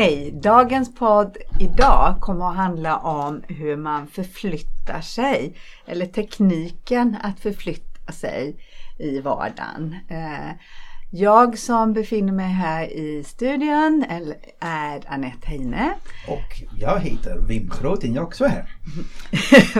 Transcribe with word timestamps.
Hej! 0.00 0.30
Dagens 0.32 0.94
podd 0.94 1.36
idag 1.60 2.16
kommer 2.20 2.48
att 2.48 2.56
handla 2.56 2.96
om 2.98 3.42
hur 3.48 3.76
man 3.76 4.06
förflyttar 4.06 5.00
sig 5.00 5.56
eller 5.86 6.06
tekniken 6.06 7.16
att 7.22 7.40
förflytta 7.40 8.12
sig 8.12 8.56
i 8.98 9.20
vardagen. 9.20 9.96
Eh, 10.08 10.50
jag 11.12 11.58
som 11.58 11.92
befinner 11.92 12.32
mig 12.32 12.52
här 12.52 12.86
i 12.86 13.24
studion 13.24 14.04
är 14.60 15.04
Anette 15.06 15.46
Heine. 15.46 15.94
Och 16.28 16.62
jag 16.78 17.00
heter 17.00 17.38
Wim 17.38 17.70
Groting, 17.80 18.14
jag 18.14 18.22
är 18.22 18.26
också 18.26 18.44
här. 18.44 18.66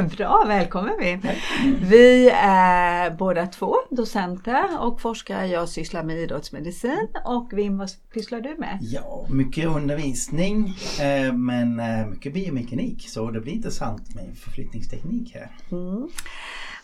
Bra, 0.17 0.45
välkommen 0.49 0.93
Wim! 1.01 1.21
Vi 1.81 2.31
är 2.35 3.11
båda 3.11 3.47
två 3.47 3.75
docenter 3.91 4.81
och 4.81 5.01
forskare. 5.01 5.47
Jag 5.47 5.69
sysslar 5.69 6.03
med 6.03 6.19
idrottsmedicin 6.19 7.09
och 7.25 7.53
Wim, 7.53 7.79
vad 7.79 7.91
pysslar 8.15 8.41
du 8.41 8.57
med? 8.59 8.79
Ja, 8.81 9.27
mycket 9.31 9.67
undervisning 9.67 10.75
eh, 11.01 11.33
men 11.33 11.81
eh, 11.81 12.07
mycket 12.07 12.35
biomekanik 12.35 13.09
så 13.09 13.31
det 13.31 13.41
blir 13.41 13.53
intressant 13.53 14.15
med 14.15 14.37
förflyttningsteknik 14.39 15.35
här. 15.35 15.51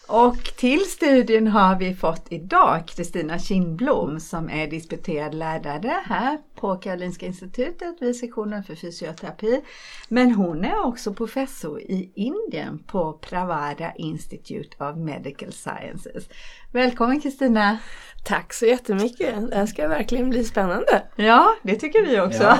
Och 0.09 0.45
till 0.57 0.81
studien 0.81 1.47
har 1.47 1.79
vi 1.79 1.95
fått 1.95 2.27
idag 2.29 2.83
Kristina 2.89 3.39
Kindblom 3.39 4.21
som 4.21 4.51
är 4.51 4.67
disputerad 4.67 5.35
lärare 5.35 6.03
här 6.05 6.39
på 6.55 6.77
Karolinska 6.77 7.27
Institutet 7.27 7.97
vid 8.01 8.17
sektionen 8.17 8.65
för 8.65 8.75
fysioterapi. 8.75 9.61
Men 10.09 10.33
hon 10.33 10.65
är 10.65 10.87
också 10.87 11.15
professor 11.15 11.81
i 11.81 12.13
Indien 12.15 12.79
på 12.87 13.13
Pravada 13.13 13.93
Institute 13.97 14.85
of 14.85 14.97
Medical 14.97 15.53
Sciences. 15.53 16.29
Välkommen 16.73 17.21
Kristina! 17.21 17.79
Tack 18.25 18.53
så 18.53 18.67
jättemycket. 18.67 19.51
Det 19.51 19.57
här 19.57 19.67
ska 19.67 19.89
verkligen 19.89 20.31
bli 20.31 20.45
spännande. 20.45 21.03
Ja, 21.17 21.55
det 21.63 21.75
tycker 21.75 22.07
vi 22.07 22.21
också. 22.21 22.43
Ja, 22.43 22.59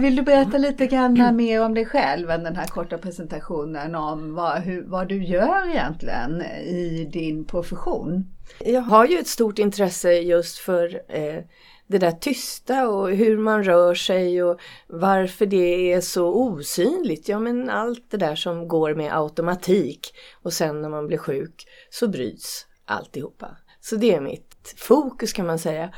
Vill 0.00 0.16
du 0.16 0.22
berätta 0.22 0.58
lite 0.58 0.86
grann 0.86 1.36
mer 1.36 1.62
om 1.62 1.74
dig 1.74 1.86
själv 1.86 2.30
än 2.30 2.44
den 2.44 2.56
här 2.56 2.66
korta 2.66 2.98
presentationen 2.98 3.94
om 3.94 4.34
vad, 4.34 4.62
hur, 4.62 4.84
vad 4.86 5.08
du 5.08 5.24
gör 5.24 5.68
egentligen 5.70 6.42
i 6.62 7.08
din 7.12 7.44
profession? 7.44 8.34
Jag 8.58 8.80
har 8.80 9.06
ju 9.06 9.18
ett 9.18 9.26
stort 9.26 9.58
intresse 9.58 10.12
just 10.12 10.58
för 10.58 11.00
eh, 11.08 11.42
det 11.86 11.98
där 11.98 12.10
tysta 12.12 12.88
och 12.88 13.10
hur 13.10 13.38
man 13.38 13.64
rör 13.64 13.94
sig 13.94 14.42
och 14.42 14.60
varför 14.86 15.46
det 15.46 15.92
är 15.92 16.00
så 16.00 16.34
osynligt. 16.34 17.28
Ja 17.28 17.38
men 17.38 17.70
allt 17.70 18.10
det 18.10 18.16
där 18.16 18.34
som 18.34 18.68
går 18.68 18.94
med 18.94 19.16
automatik 19.16 20.14
och 20.42 20.52
sen 20.52 20.82
när 20.82 20.88
man 20.88 21.06
blir 21.06 21.18
sjuk 21.18 21.66
så 21.90 22.08
bryts 22.08 22.66
alltihopa. 22.84 23.56
Så 23.80 23.96
det 23.96 24.14
är 24.14 24.20
mitt 24.20 24.74
fokus 24.76 25.32
kan 25.32 25.46
man 25.46 25.58
säga. 25.58 25.90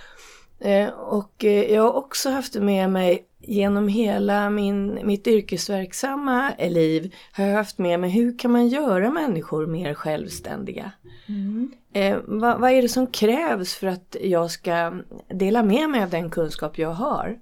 Eh, 0.61 0.89
och 0.89 1.45
eh, 1.45 1.75
jag 1.75 1.83
har 1.83 1.93
också 1.93 2.31
haft 2.31 2.55
med 2.55 2.91
mig 2.91 3.26
genom 3.47 3.89
hela 3.89 4.51
min, 4.51 5.07
mitt 5.07 5.27
yrkesverksamma 5.27 6.53
liv 6.59 7.15
har 7.33 7.45
jag 7.45 7.57
haft 7.57 7.79
med 7.79 8.01
mig 8.01 8.11
hur 8.11 8.39
kan 8.39 8.51
man 8.51 8.69
göra 8.69 9.11
människor 9.11 9.67
mer 9.67 9.95
självständiga? 9.95 10.93
Eh, 11.93 12.19
vad, 12.25 12.61
vad 12.61 12.71
är 12.71 12.83
det 12.83 12.89
som 12.89 13.07
krävs 13.07 13.75
för 13.75 13.87
att 13.87 14.17
jag 14.21 14.51
ska 14.51 15.01
dela 15.29 15.63
med 15.63 15.91
mig 15.91 16.03
av 16.03 16.11
den 16.11 16.31
kunskap 16.31 16.79
jag 16.79 16.93
har? 16.93 17.39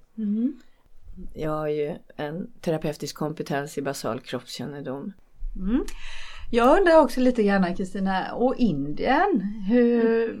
Jag 1.33 1.51
har 1.51 1.67
ju 1.67 1.95
en 2.15 2.47
terapeutisk 2.61 3.15
kompetens 3.15 3.77
i 3.77 3.81
basal 3.81 4.19
kroppskännedom. 4.19 5.13
Jag 6.51 6.77
undrar 6.77 7.01
också 7.01 7.19
lite 7.19 7.43
grann 7.43 7.75
Kristina, 7.75 8.33
och 8.33 8.55
Indien, 8.55 9.41
hur, 9.67 10.39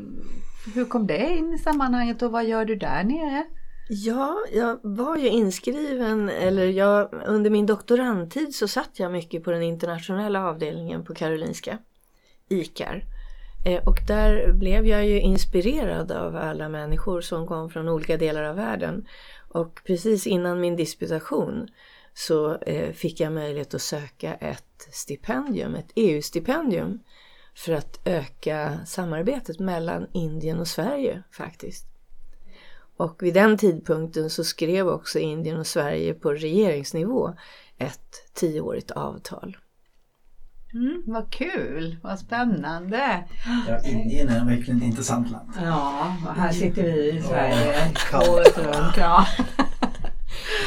hur 0.75 0.85
kom 0.85 1.07
det 1.07 1.37
in 1.37 1.53
i 1.53 1.57
sammanhanget 1.57 2.21
och 2.21 2.31
vad 2.31 2.45
gör 2.45 2.65
du 2.65 2.75
där 2.75 3.03
nere? 3.03 3.45
Ja, 3.87 4.37
jag 4.51 4.79
var 4.81 5.17
ju 5.17 5.29
inskriven, 5.29 6.29
eller 6.29 6.65
jag, 6.65 7.09
under 7.25 7.49
min 7.49 7.65
doktorandtid 7.65 8.55
så 8.55 8.67
satt 8.67 8.99
jag 8.99 9.11
mycket 9.11 9.43
på 9.43 9.51
den 9.51 9.63
internationella 9.63 10.49
avdelningen 10.49 11.03
på 11.05 11.13
Karolinska, 11.13 11.77
ICAR. 12.49 13.03
Eh, 13.65 13.87
och 13.87 13.99
där 14.07 14.53
blev 14.53 14.87
jag 14.87 15.05
ju 15.05 15.19
inspirerad 15.19 16.11
av 16.11 16.35
alla 16.35 16.69
människor 16.69 17.21
som 17.21 17.47
kom 17.47 17.69
från 17.69 17.89
olika 17.89 18.17
delar 18.17 18.43
av 18.43 18.55
världen. 18.55 19.07
Och 19.49 19.81
precis 19.85 20.27
innan 20.27 20.61
min 20.61 20.75
disputation 20.75 21.67
så 22.13 22.55
eh, 22.55 22.91
fick 22.91 23.19
jag 23.19 23.33
möjlighet 23.33 23.73
att 23.73 23.81
söka 23.81 24.33
ett 24.33 24.87
stipendium, 24.91 25.75
ett 25.75 25.91
EU-stipendium 25.95 26.99
för 27.55 27.73
att 27.73 27.99
öka 28.05 28.79
samarbetet 28.85 29.59
mellan 29.59 30.07
Indien 30.13 30.59
och 30.59 30.67
Sverige 30.67 31.23
faktiskt. 31.31 31.94
Och 32.97 33.23
vid 33.23 33.33
den 33.33 33.57
tidpunkten 33.57 34.29
så 34.29 34.43
skrev 34.43 34.87
också 34.87 35.19
Indien 35.19 35.59
och 35.59 35.67
Sverige 35.67 36.13
på 36.13 36.31
regeringsnivå 36.31 37.33
ett 37.77 38.33
tioårigt 38.33 38.91
avtal. 38.91 39.57
Mm, 40.73 41.03
vad 41.05 41.31
kul, 41.31 41.97
vad 42.03 42.19
spännande! 42.19 43.23
Ja, 43.67 43.89
Indien 43.89 44.29
är 44.29 44.45
verkligen 44.45 44.77
ett 44.77 44.83
intressant 44.83 45.31
land. 45.31 45.49
Ja, 45.63 46.15
och 46.27 46.33
här 46.33 46.51
sitter 46.51 46.83
vi 46.83 47.09
i 47.09 47.21
Sverige 47.21 47.91
kallt. 48.11 48.29
året 48.29 48.57
runt. 48.57 48.97
Ja. 48.97 49.25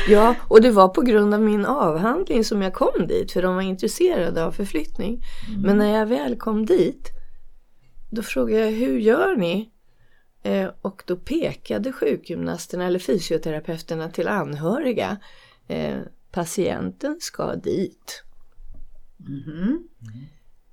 Ja, 0.09 0.35
och 0.49 0.63
det 0.63 0.71
var 0.71 0.89
på 0.89 1.01
grund 1.01 1.35
av 1.35 1.41
min 1.41 1.67
avhandling 1.67 2.45
som 2.45 2.63
jag 2.63 2.75
kom 2.75 3.07
dit, 3.09 3.33
för 3.33 3.43
de 3.43 3.55
var 3.55 3.63
intresserade 3.63 4.45
av 4.45 4.53
förflyttning. 4.53 5.23
Men 5.59 5.79
när 5.79 5.99
jag 5.99 6.07
väl 6.07 6.37
kom 6.37 6.67
dit, 6.67 7.09
då 8.11 8.23
frågade 8.23 8.65
jag 8.65 8.71
hur 8.71 8.99
gör 8.99 9.37
ni? 9.37 9.71
Eh, 10.49 10.71
och 10.83 11.03
då 11.07 11.17
pekade 11.17 11.93
sjukgymnasterna 11.93 12.87
eller 12.87 12.99
fysioterapeuterna 12.99 14.11
till 14.11 14.29
anhöriga. 14.29 15.17
Eh, 15.67 15.99
patienten 16.31 17.17
ska 17.21 17.55
dit. 17.55 18.25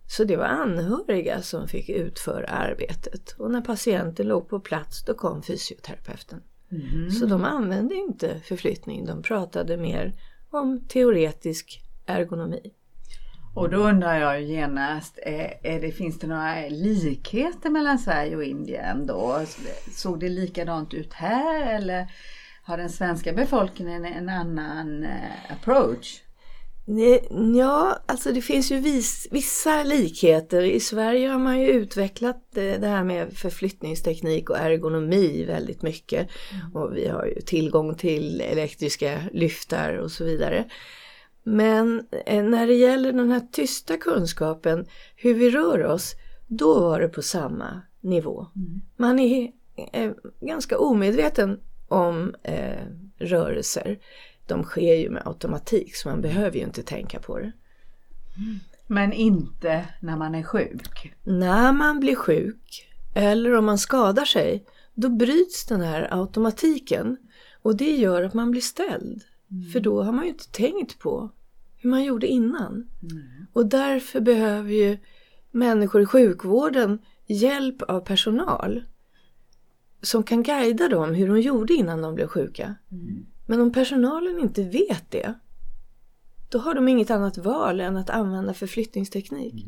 Så 0.07 0.23
det 0.23 0.35
var 0.37 0.45
anhöriga 0.45 1.41
som 1.41 1.67
fick 1.67 1.89
utföra 1.89 2.47
arbetet. 2.47 3.35
Och 3.37 3.51
när 3.51 3.61
patienten 3.61 4.27
låg 4.27 4.49
på 4.49 4.59
plats 4.59 5.05
då 5.05 5.13
kom 5.13 5.43
fysioterapeuten. 5.43 6.41
Så 7.11 7.25
de 7.25 7.43
använde 7.43 7.95
inte 7.95 8.39
förflyttning, 8.39 9.05
de 9.05 9.21
pratade 9.21 9.77
mer 9.77 10.13
om 10.49 10.87
teoretisk 10.87 11.81
ergonomi. 12.05 12.73
Och 13.55 13.69
då 13.69 13.77
undrar 13.77 14.19
jag 14.19 14.41
ju 14.41 14.47
genast, 14.47 15.19
är, 15.23 15.53
är 15.63 15.81
det, 15.81 15.91
finns 15.91 16.19
det 16.19 16.27
några 16.27 16.67
likheter 16.69 17.69
mellan 17.69 17.99
Sverige 17.99 18.35
och 18.35 18.43
Indien 18.43 19.07
då? 19.07 19.41
Såg 19.91 20.19
det 20.19 20.29
likadant 20.29 20.93
ut 20.93 21.13
här 21.13 21.75
eller 21.75 22.07
har 22.63 22.77
den 22.77 22.89
svenska 22.89 23.33
befolkningen 23.33 24.05
en 24.05 24.29
annan 24.29 25.03
eh, 25.03 25.51
approach? 25.51 26.21
Ja, 27.55 27.99
alltså 28.05 28.31
det 28.31 28.41
finns 28.41 28.71
ju 28.71 28.79
vis, 28.79 29.27
vissa 29.31 29.83
likheter. 29.83 30.61
I 30.61 30.79
Sverige 30.79 31.27
har 31.27 31.39
man 31.39 31.59
ju 31.59 31.67
utvecklat 31.67 32.57
eh, 32.57 32.63
det 32.63 32.87
här 32.87 33.03
med 33.03 33.33
förflyttningsteknik 33.33 34.49
och 34.49 34.57
ergonomi 34.57 35.45
väldigt 35.45 35.81
mycket. 35.81 36.27
Och 36.73 36.95
vi 36.95 37.07
har 37.07 37.25
ju 37.25 37.41
tillgång 37.41 37.95
till 37.95 38.41
elektriska 38.41 39.19
lyftar 39.33 39.93
och 39.97 40.11
så 40.11 40.23
vidare. 40.25 40.65
Men 41.47 42.07
eh, 42.25 42.43
när 42.43 42.67
det 42.67 42.73
gäller 42.73 43.13
den 43.13 43.31
här 43.31 43.41
tysta 43.51 43.97
kunskapen, 43.97 44.85
hur 45.15 45.33
vi 45.33 45.49
rör 45.49 45.83
oss, 45.83 46.15
då 46.47 46.79
var 46.79 46.99
det 46.99 47.07
på 47.07 47.21
samma 47.21 47.81
nivå. 48.01 48.47
Man 48.97 49.19
är 49.19 49.51
eh, 49.93 50.11
ganska 50.41 50.77
omedveten 50.77 51.59
om 51.87 52.35
eh, 52.43 52.85
rörelser. 53.17 53.99
De 54.47 54.63
sker 54.63 54.95
ju 54.95 55.09
med 55.09 55.27
automatik 55.27 55.95
så 55.95 56.09
man 56.09 56.21
behöver 56.21 56.57
ju 56.57 56.63
inte 56.63 56.83
tänka 56.83 57.19
på 57.19 57.39
det. 57.39 57.51
Men 58.87 59.13
inte 59.13 59.85
när 60.01 60.17
man 60.17 60.35
är 60.35 60.43
sjuk. 60.43 61.13
När 61.23 61.71
man 61.71 61.99
blir 61.99 62.15
sjuk 62.15 62.87
eller 63.15 63.55
om 63.55 63.65
man 63.65 63.77
skadar 63.77 64.25
sig, 64.25 64.65
då 64.93 65.09
bryts 65.09 65.65
den 65.65 65.81
här 65.81 66.07
automatiken. 66.11 67.17
Och 67.61 67.77
det 67.77 67.91
gör 67.91 68.23
att 68.23 68.33
man 68.33 68.51
blir 68.51 68.61
ställd. 68.61 69.23
För 69.73 69.79
då 69.79 70.03
har 70.03 70.11
man 70.11 70.23
ju 70.23 70.29
inte 70.29 70.51
tänkt 70.51 70.99
på 70.99 71.31
hur 71.77 71.89
man 71.89 72.03
gjorde 72.03 72.27
innan. 72.27 72.89
Och 73.53 73.65
därför 73.65 74.21
behöver 74.21 74.71
ju 74.71 74.97
människor 75.51 76.01
i 76.01 76.05
sjukvården 76.05 76.99
hjälp 77.27 77.81
av 77.81 77.99
personal 77.99 78.83
som 80.01 80.23
kan 80.23 80.43
guida 80.43 80.89
dem 80.89 81.13
hur 81.13 81.27
de 81.27 81.41
gjorde 81.41 81.73
innan 81.73 82.01
de 82.01 82.15
blev 82.15 82.27
sjuka. 82.27 82.75
Men 83.45 83.61
om 83.61 83.71
personalen 83.73 84.39
inte 84.39 84.63
vet 84.63 85.11
det, 85.11 85.33
då 86.49 86.57
har 86.57 86.75
de 86.75 86.87
inget 86.87 87.11
annat 87.11 87.37
val 87.37 87.79
än 87.79 87.97
att 87.97 88.09
använda 88.09 88.53
förflyttningsteknik. 88.53 89.65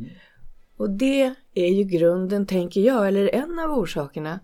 Och 0.77 0.89
det 0.89 1.33
är 1.53 1.67
ju 1.67 1.83
grunden, 1.83 2.45
tänker 2.45 2.81
jag, 2.81 3.07
eller 3.07 3.35
en 3.35 3.59
av 3.59 3.71
orsakerna 3.71 4.39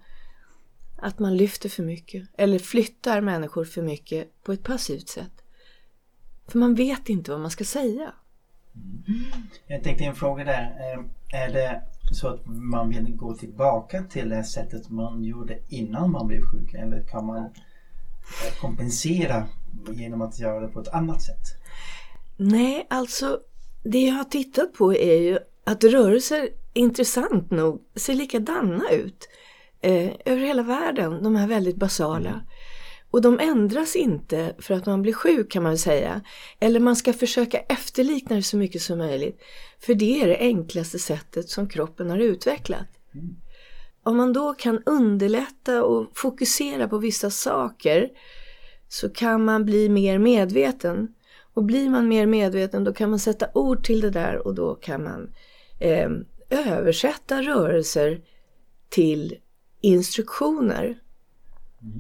att 1.04 1.20
man 1.20 1.38
lyfter 1.38 1.70
för 1.70 1.84
mycket 1.84 2.28
eller 2.38 2.60
flyttar 2.60 3.22
människor 3.22 3.66
för 3.66 3.82
mycket 3.82 4.44
på 4.44 4.52
ett 4.52 4.64
passivt 4.64 5.10
sätt. 5.10 5.32
För 6.48 6.60
man 6.60 6.76
vet 6.76 7.10
inte 7.10 7.32
vad 7.32 7.40
man 7.40 7.52
ska 7.52 7.64
säga. 7.64 8.14
Jag 9.68 9.84
tänkte 9.84 10.04
en 10.04 10.16
fråga 10.16 10.44
där. 10.44 10.62
Eh, 10.64 11.42
Är 11.42 11.54
det 11.54 11.82
så 12.12 12.28
att 12.28 12.46
man 12.46 12.90
vill 12.90 13.16
gå 13.16 13.34
tillbaka 13.34 14.04
till 14.04 14.30
det 14.30 14.44
sättet 14.44 14.90
man 14.90 15.24
gjorde 15.24 15.60
innan 15.70 16.12
man 16.12 16.28
blev 16.28 16.42
sjuk? 16.42 16.74
Eller 16.74 17.04
kan 17.04 17.26
man 17.26 17.38
eh, 17.38 17.52
kompensera 18.62 19.48
genom 19.94 20.22
att 20.22 20.40
göra 20.40 20.60
det 20.60 20.68
på 20.68 20.80
ett 20.80 20.88
annat 20.94 21.22
sätt? 21.22 21.44
Nej, 22.38 22.88
alltså 22.90 23.40
det 23.84 24.06
jag 24.06 24.14
har 24.16 24.24
tittat 24.24 24.74
på 24.74 24.94
är 24.94 25.18
ju 25.22 25.40
att 25.64 25.84
rörelser, 25.84 26.50
intressant 26.74 27.52
nog, 27.52 27.82
ser 27.96 28.14
likadana 28.14 28.90
ut 28.90 29.30
eh, 29.84 30.12
över 30.26 30.42
hela 30.42 30.64
världen. 30.64 31.24
De 31.24 31.36
här 31.36 31.48
väldigt 31.48 31.76
basala. 31.76 32.42
Och 33.12 33.22
de 33.22 33.40
ändras 33.40 33.96
inte 33.96 34.56
för 34.60 34.74
att 34.74 34.86
man 34.86 35.02
blir 35.02 35.14
sjuk 35.14 35.52
kan 35.52 35.64
man 35.64 35.78
säga. 35.78 36.22
Eller 36.60 36.80
man 36.80 36.96
ska 36.96 37.14
försöka 37.14 37.58
efterlikna 37.58 38.36
det 38.36 38.44
så 38.44 38.58
mycket 38.58 38.82
som 38.82 38.98
möjligt. 38.98 39.42
För 39.80 39.94
det 39.94 40.22
är 40.22 40.28
det 40.28 40.38
enklaste 40.38 41.00
sättet 41.00 41.50
som 41.50 41.70
kroppen 41.70 42.10
har 42.10 42.18
utvecklat. 42.18 42.88
Om 44.04 44.18
man 44.18 44.34
då 44.34 44.54
kan 44.54 44.84
underlätta 44.86 45.84
och 45.84 46.12
fokusera 46.16 46.88
på 46.88 46.98
vissa 46.98 47.30
saker 47.30 48.10
så 48.88 49.10
kan 49.10 49.46
man 49.46 49.66
bli 49.66 49.90
mer 49.90 50.18
medveten. 50.18 51.08
Och 51.54 51.64
blir 51.64 51.90
man 51.90 52.08
mer 52.08 52.26
medveten 52.26 52.84
då 52.84 52.94
kan 52.94 53.10
man 53.10 53.20
sätta 53.20 53.48
ord 53.54 53.84
till 53.84 54.02
det 54.02 54.10
där 54.10 54.48
och 54.48 54.56
då 54.56 54.76
kan 54.76 55.04
man 55.04 55.34
eh, 55.80 56.10
översätta 56.50 57.42
rörelser 57.42 58.22
till 58.90 59.38
instruktioner 59.84 61.00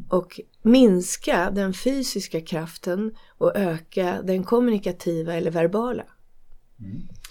och 0.09 0.39
minska 0.61 1.51
den 1.51 1.73
fysiska 1.73 2.41
kraften 2.41 3.11
och 3.37 3.55
öka 3.55 4.21
den 4.23 4.43
kommunikativa 4.43 5.33
eller 5.33 5.51
verbala. 5.51 6.03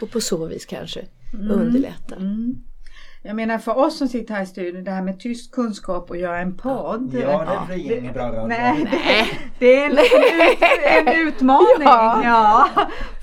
Och 0.01 0.11
på 0.11 0.21
så 0.21 0.47
vis 0.47 0.67
kanske 0.67 1.07
underlätta. 1.51 2.17
Mm. 2.17 2.57
Jag 3.25 3.37
menar 3.37 3.59
för 3.59 3.79
oss 3.79 3.99
som 3.99 4.09
sitter 4.09 4.35
här 4.35 4.43
i 4.43 4.47
studion, 4.47 4.85
det 4.85 4.91
här 4.91 5.03
med 5.03 5.21
tyst 5.21 5.53
kunskap 5.53 6.11
och 6.11 6.17
göra 6.17 6.39
en 6.39 6.57
podd. 6.57 7.15
Ja, 7.23 7.65
det 7.69 7.75
blir 7.75 7.99
inget 7.99 8.15
bra 8.15 8.27
radio. 8.29 8.47
Nej, 8.47 8.89
det, 8.91 9.27
det 9.59 9.77
är 9.83 9.87
en, 9.87 9.93
ut, 9.99 11.09
en 11.09 11.27
utmaning 11.29 11.67
Ja. 11.87 12.21
ja. 12.25 12.69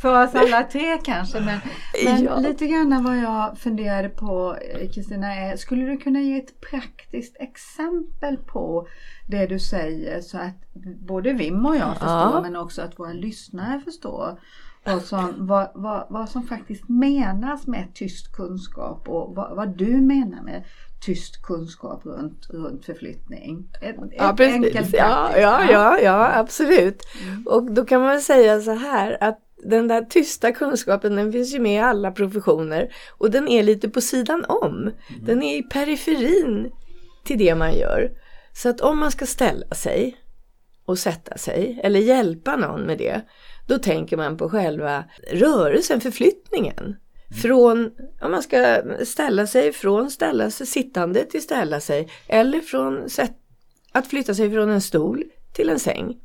för 0.01 0.23
oss 0.23 0.35
alla 0.35 0.63
tre 0.63 0.97
kanske. 1.03 1.39
Men, 1.39 1.59
men 2.05 2.23
Ja. 2.23 2.35
lite 2.39 2.67
grann 2.67 3.03
vad 3.03 3.17
jag 3.17 3.57
funderade 3.57 4.09
på 4.09 4.55
eh, 4.61 4.89
Kristina 4.89 5.35
är, 5.35 5.57
skulle 5.57 5.85
du 5.85 5.97
kunna 5.97 6.19
ge 6.21 6.37
ett 6.37 6.61
praktiskt 6.71 7.35
exempel 7.39 8.37
på 8.37 8.87
det 9.27 9.45
du 9.45 9.59
säger 9.59 10.21
så 10.21 10.37
att 10.37 10.63
både 11.07 11.33
Wim 11.33 11.65
och 11.65 11.75
jag 11.75 11.89
förstår 11.93 12.09
Ja. 12.09 12.39
men 12.41 12.55
också 12.55 12.81
att 12.81 12.99
våra 12.99 13.13
lyssnare 13.13 13.79
förstår 13.85 14.39
vad 14.83 15.01
som, 15.01 15.47
vad, 15.47 15.71
vad, 15.73 16.05
vad 16.09 16.29
som 16.29 16.43
faktiskt 16.43 16.89
menas 16.89 17.67
med 17.67 17.87
tyst 17.93 18.31
kunskap 18.31 19.09
och 19.09 19.35
vad, 19.35 19.55
vad 19.55 19.77
du 19.77 20.01
menar 20.01 20.43
med 20.43 20.63
tyst 21.01 21.41
kunskap 21.41 22.05
runt, 22.05 22.47
runt 22.49 22.85
förflyttning. 22.85 23.67
Ett, 23.81 23.95
Ja, 24.11 24.33
ett 24.33 24.39
enkelt 24.39 24.93
Ja, 24.93 25.37
ja, 25.37 25.71
ja, 25.71 25.99
ja, 25.99 26.31
absolut. 26.33 27.03
Och 27.45 27.71
då 27.71 27.85
kan 27.85 28.01
man 28.01 28.21
säga 28.21 28.61
så 28.61 28.71
här 28.71 29.17
att 29.23 29.39
den 29.63 29.87
där 29.87 30.01
tysta 30.01 30.51
kunskapen 30.51 31.15
den 31.15 31.31
finns 31.31 31.53
ju 31.53 31.59
med 31.59 31.75
i 31.75 31.79
alla 31.79 32.11
professioner 32.11 32.93
och 33.17 33.31
den 33.31 33.47
är 33.47 33.63
lite 33.63 33.89
på 33.89 34.01
sidan 34.01 34.45
om. 34.45 34.91
Den 35.21 35.43
är 35.43 35.57
i 35.57 35.63
periferin 35.63 36.71
till 37.23 37.37
det 37.37 37.55
man 37.55 37.73
gör. 37.73 38.11
Så 38.53 38.69
att 38.69 38.81
om 38.81 38.99
man 38.99 39.11
ska 39.11 39.25
ställa 39.25 39.75
sig 39.75 40.17
och 40.89 40.99
sätta 40.99 41.37
sig 41.37 41.79
eller 41.83 41.99
hjälpa 41.99 42.55
någon 42.55 42.81
med 42.81 42.97
det, 42.97 43.21
då 43.67 43.77
tänker 43.77 44.17
man 44.17 44.37
på 44.37 44.49
själva 44.49 45.03
rörelsen, 45.31 46.01
förflyttningen. 46.01 46.95
Från, 47.41 47.91
om 48.21 48.31
man 48.31 48.43
ska 48.43 48.81
ställa 49.03 49.47
sig 49.47 49.73
från 49.73 50.11
ställa 50.11 50.51
sig 50.51 50.67
sittande 50.67 51.25
till 51.25 51.41
ställa 51.41 51.79
sig 51.79 52.09
eller 52.27 52.59
från 52.59 53.09
sätt, 53.09 53.33
att 53.91 54.07
flytta 54.07 54.35
sig 54.35 54.51
från 54.51 54.69
en 54.69 54.81
stol 54.81 55.23
till 55.53 55.69
en 55.69 55.79
säng. 55.79 56.17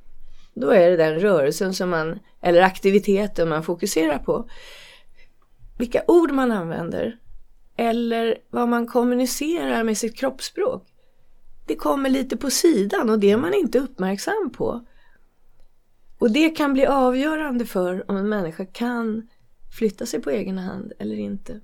Då 0.55 0.71
är 0.71 0.91
det 0.91 0.97
den 0.97 1.21
rörelsen 1.21 1.75
som 1.75 1.91
man, 1.91 2.19
eller 2.43 2.63
aktiviteten 2.63 3.49
man 3.49 3.63
fokuserar 3.63 4.19
på. 4.19 4.49
Vilka 5.79 6.03
ord 6.07 6.33
man 6.33 6.53
använder 6.53 7.19
eller 7.77 8.39
vad 8.51 8.69
man 8.69 8.87
kommunicerar 8.87 9.85
med 9.85 9.99
sitt 9.99 10.17
kroppsspråk. 10.17 10.94
Det 11.67 11.77
kommer 11.77 12.11
lite 12.11 12.37
på 12.37 12.51
sidan 12.51 13.11
och 13.11 13.19
det 13.19 13.31
är 13.31 13.37
man 13.37 13.55
inte 13.55 13.79
uppmärksam 13.79 14.51
på. 14.57 14.87
Och 16.19 16.31
det 16.31 16.51
kan 16.51 16.73
bli 16.73 16.87
avgörande 16.87 17.67
för 17.67 18.11
om 18.11 18.17
en 18.17 18.29
människa 18.29 18.67
kan 18.67 19.29
flytta 19.79 20.07
sig 20.07 20.23
på 20.23 20.31
egen 20.31 20.59
hand 20.59 20.93
eller 20.99 21.17
inte. 21.17 21.61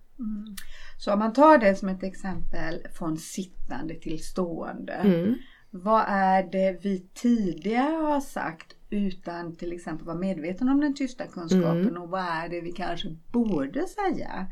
Så 0.98 1.12
om 1.12 1.18
man 1.18 1.32
tar 1.32 1.58
det 1.58 1.76
som 1.76 1.88
ett 1.88 2.02
exempel 2.02 2.86
från 2.94 3.16
sittande 3.16 3.94
till 3.94 4.24
stående. 4.24 4.92
Mm. 4.92 5.34
Vad 5.70 6.04
är 6.08 6.42
det 6.42 6.78
vi 6.82 7.08
tidigare 7.14 7.96
har 7.96 8.20
sagt 8.20 8.74
utan 8.90 9.56
till 9.56 9.72
exempel 9.72 10.06
vara 10.06 10.18
medveten 10.18 10.68
om 10.68 10.80
den 10.80 10.94
tysta 10.94 11.26
kunskapen 11.26 11.88
Mm. 11.88 12.02
och 12.02 12.08
vad 12.08 12.20
är 12.20 12.48
det 12.48 12.60
vi 12.60 12.72
kanske 12.72 13.16
borde 13.32 13.86
säga? 13.86 14.46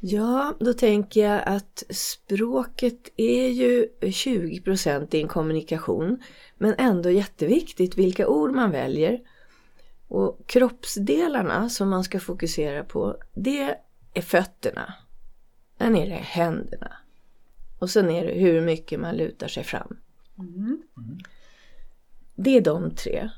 Ja, 0.00 0.54
då 0.60 0.72
tänker 0.72 1.28
jag 1.28 1.42
att 1.46 1.84
språket 1.90 3.08
är 3.16 3.48
ju 3.48 3.86
20% 4.00 5.14
i 5.14 5.22
en 5.22 5.28
kommunikation 5.28 6.22
men 6.58 6.74
ändå 6.78 7.10
jätteviktigt 7.10 7.98
vilka 7.98 8.28
ord 8.28 8.54
man 8.54 8.70
väljer. 8.70 9.20
Och 10.08 10.40
kroppsdelarna 10.46 11.68
som 11.68 11.88
man 11.88 12.04
ska 12.04 12.20
fokusera 12.20 12.84
på 12.84 13.16
det 13.34 13.76
är 14.14 14.22
fötterna. 14.22 14.94
Sen 15.78 15.96
är 15.96 16.06
det 16.06 16.14
händerna. 16.14 16.92
Och 17.78 17.90
sen 17.90 18.10
är 18.10 18.26
det 18.26 18.32
hur 18.32 18.60
mycket 18.60 19.00
man 19.00 19.16
lutar 19.16 19.48
sig 19.48 19.64
fram. 19.64 19.96
Det 22.34 22.56
är 22.56 22.60
de 22.60 22.94
tre. 22.94 23.30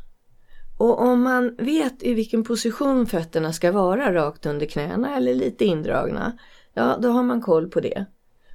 Och 0.78 1.00
om 1.00 1.22
man 1.22 1.54
vet 1.58 2.02
i 2.02 2.14
vilken 2.14 2.44
position 2.44 3.06
fötterna 3.06 3.52
ska 3.52 3.72
vara 3.72 4.14
rakt 4.14 4.46
under 4.46 4.66
knäna 4.66 5.16
eller 5.16 5.34
lite 5.34 5.64
indragna, 5.64 6.38
ja 6.74 6.98
då 7.00 7.08
har 7.08 7.22
man 7.22 7.40
koll 7.40 7.70
på 7.70 7.80
det. 7.80 8.06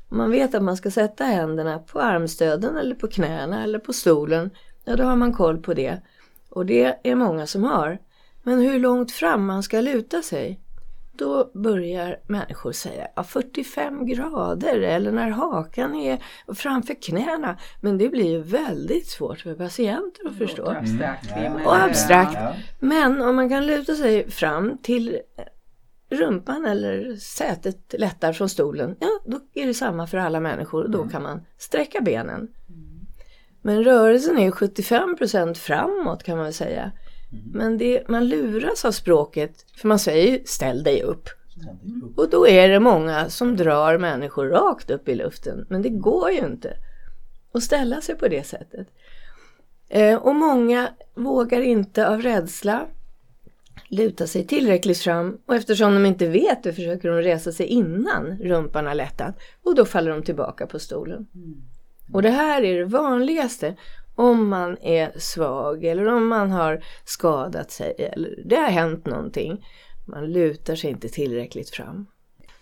Om 0.09 0.17
man 0.17 0.31
vet 0.31 0.55
att 0.55 0.63
man 0.63 0.77
ska 0.77 0.91
sätta 0.91 1.23
händerna 1.23 1.79
på 1.79 1.99
armstöden 1.99 2.77
eller 2.77 2.95
på 2.95 3.07
knäna 3.07 3.63
eller 3.63 3.79
på 3.79 3.93
stolen, 3.93 4.49
ja 4.85 4.95
då 4.95 5.03
har 5.03 5.15
man 5.15 5.33
koll 5.33 5.57
på 5.57 5.73
det. 5.73 6.01
Och 6.49 6.65
det 6.65 6.99
är 7.03 7.15
många 7.15 7.47
som 7.47 7.63
har. 7.63 7.99
Men 8.43 8.61
hur 8.61 8.79
långt 8.79 9.11
fram 9.11 9.45
man 9.45 9.63
ska 9.63 9.81
luta 9.81 10.21
sig, 10.21 10.59
då 11.17 11.51
börjar 11.53 12.19
människor 12.27 12.71
säga 12.71 13.07
ja, 13.15 13.23
45 13.23 14.05
grader 14.05 14.81
eller 14.81 15.11
när 15.11 15.29
hakan 15.29 15.95
är 15.95 16.23
framför 16.55 16.93
knäna. 17.01 17.57
Men 17.81 17.97
det 17.97 18.09
blir 18.09 18.29
ju 18.29 18.41
väldigt 18.41 19.07
svårt 19.07 19.39
för 19.39 19.55
patienter 19.55 20.27
att 20.27 20.37
förstå. 20.37 20.63
Låter 20.63 20.77
abstrakt. 20.77 21.31
Mm. 21.31 21.65
Och 21.65 21.75
abstrakt. 21.75 22.33
Ja. 22.33 22.53
Men 22.79 23.21
om 23.21 23.35
man 23.35 23.49
kan 23.49 23.65
luta 23.65 23.95
sig 23.95 24.31
fram 24.31 24.77
till 24.77 25.19
rumpan 26.09 26.65
eller 26.65 27.15
sätet 27.15 27.95
lättar 27.97 28.33
från 28.33 28.49
stolen, 28.49 28.95
ja 28.99 29.09
då 29.25 29.39
är 29.53 29.65
det 29.65 29.73
samma 29.73 30.07
för 30.07 30.17
alla 30.17 30.39
människor 30.39 30.83
och 30.83 30.89
då 30.89 31.07
kan 31.07 31.23
man 31.23 31.45
sträcka 31.57 32.01
benen. 32.01 32.47
Men 33.61 33.83
rörelsen 33.83 34.37
är 34.37 34.51
75% 34.51 35.53
framåt 35.53 36.23
kan 36.23 36.37
man 36.37 36.45
väl 36.45 36.53
säga. 37.41 37.57
Men 37.57 37.77
det, 37.77 38.07
man 38.07 38.27
luras 38.27 38.85
av 38.85 38.91
språket, 38.91 39.65
för 39.75 39.87
man 39.87 39.99
säger 39.99 40.31
ju 40.31 40.43
ställ 40.45 40.83
dig 40.83 41.03
upp. 41.03 41.29
Och 42.15 42.29
då 42.29 42.47
är 42.47 42.69
det 42.69 42.79
många 42.79 43.29
som 43.29 43.55
drar 43.55 43.97
människor 43.97 44.47
rakt 44.47 44.89
upp 44.89 45.09
i 45.09 45.15
luften. 45.15 45.65
Men 45.69 45.81
det 45.81 45.89
går 45.89 46.31
ju 46.31 46.39
inte 46.39 46.77
att 47.53 47.63
ställa 47.63 48.01
sig 48.01 48.15
på 48.15 48.27
det 48.27 48.47
sättet. 48.47 48.87
Eh, 49.89 50.15
och 50.15 50.35
många 50.35 50.89
vågar 51.15 51.61
inte 51.61 52.07
av 52.07 52.21
rädsla 52.21 52.87
luta 53.87 54.27
sig 54.27 54.47
tillräckligt 54.47 54.97
fram 54.97 55.37
och 55.45 55.55
eftersom 55.55 55.93
de 55.93 56.05
inte 56.05 56.27
vet 56.27 56.63
det 56.63 56.73
försöker 56.73 57.09
de 57.09 57.21
resa 57.21 57.51
sig 57.51 57.65
innan 57.65 58.37
rumpan 58.41 58.85
har 58.85 58.95
lättat 58.95 59.35
och 59.63 59.75
då 59.75 59.85
faller 59.85 60.11
de 60.11 60.23
tillbaka 60.23 60.67
på 60.67 60.79
stolen. 60.79 61.27
Och 62.13 62.21
det 62.21 62.29
här 62.29 62.61
är 62.61 62.79
det 62.79 62.85
vanligaste 62.85 63.75
om 64.15 64.49
man 64.49 64.77
är 64.77 65.19
svag 65.19 65.83
eller 65.83 66.07
om 66.07 66.27
man 66.27 66.51
har 66.51 66.83
skadat 67.05 67.71
sig 67.71 67.95
eller 68.13 68.43
det 68.45 68.55
har 68.55 68.69
hänt 68.69 69.05
någonting. 69.05 69.65
Man 70.05 70.31
lutar 70.31 70.75
sig 70.75 70.89
inte 70.89 71.09
tillräckligt 71.09 71.69
fram. 71.69 72.05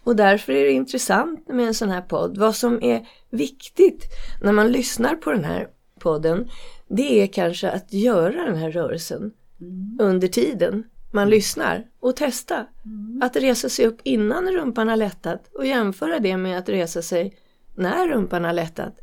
Och 0.04 0.16
därför 0.16 0.54
är 0.54 0.64
det 0.64 0.72
intressant 0.72 1.48
med 1.48 1.68
en 1.68 1.74
sån 1.74 1.90
här 1.90 2.02
podd. 2.02 2.38
Vad 2.38 2.56
som 2.56 2.84
är 2.84 3.08
viktigt 3.30 4.06
när 4.42 4.52
man 4.52 4.72
lyssnar 4.72 5.16
på 5.16 5.32
den 5.32 5.44
här 5.44 5.68
podden 6.00 6.50
det 6.88 7.22
är 7.22 7.28
kanske 7.28 7.72
att 7.72 7.94
göra 7.94 8.46
den 8.46 8.56
här 8.56 8.72
rörelsen 8.72 9.34
mm. 9.62 9.98
under 10.02 10.28
tiden 10.28 10.84
man 11.12 11.24
mm. 11.24 11.30
lyssnar 11.30 11.88
och 12.00 12.16
testa. 12.16 12.66
Mm. 12.86 13.22
Att 13.24 13.36
resa 13.36 13.70
sig 13.70 13.86
upp 13.86 14.00
innan 14.04 14.52
rumpan 14.52 14.88
har 14.88 14.96
lättat 14.96 15.50
och 15.54 15.66
jämföra 15.66 16.20
det 16.20 16.38
med 16.38 16.58
att 16.58 16.70
resa 16.70 17.02
sig 17.02 17.38
när 17.76 18.08
rumpan 18.08 18.44
har 18.44 18.54
lättat. 18.54 18.94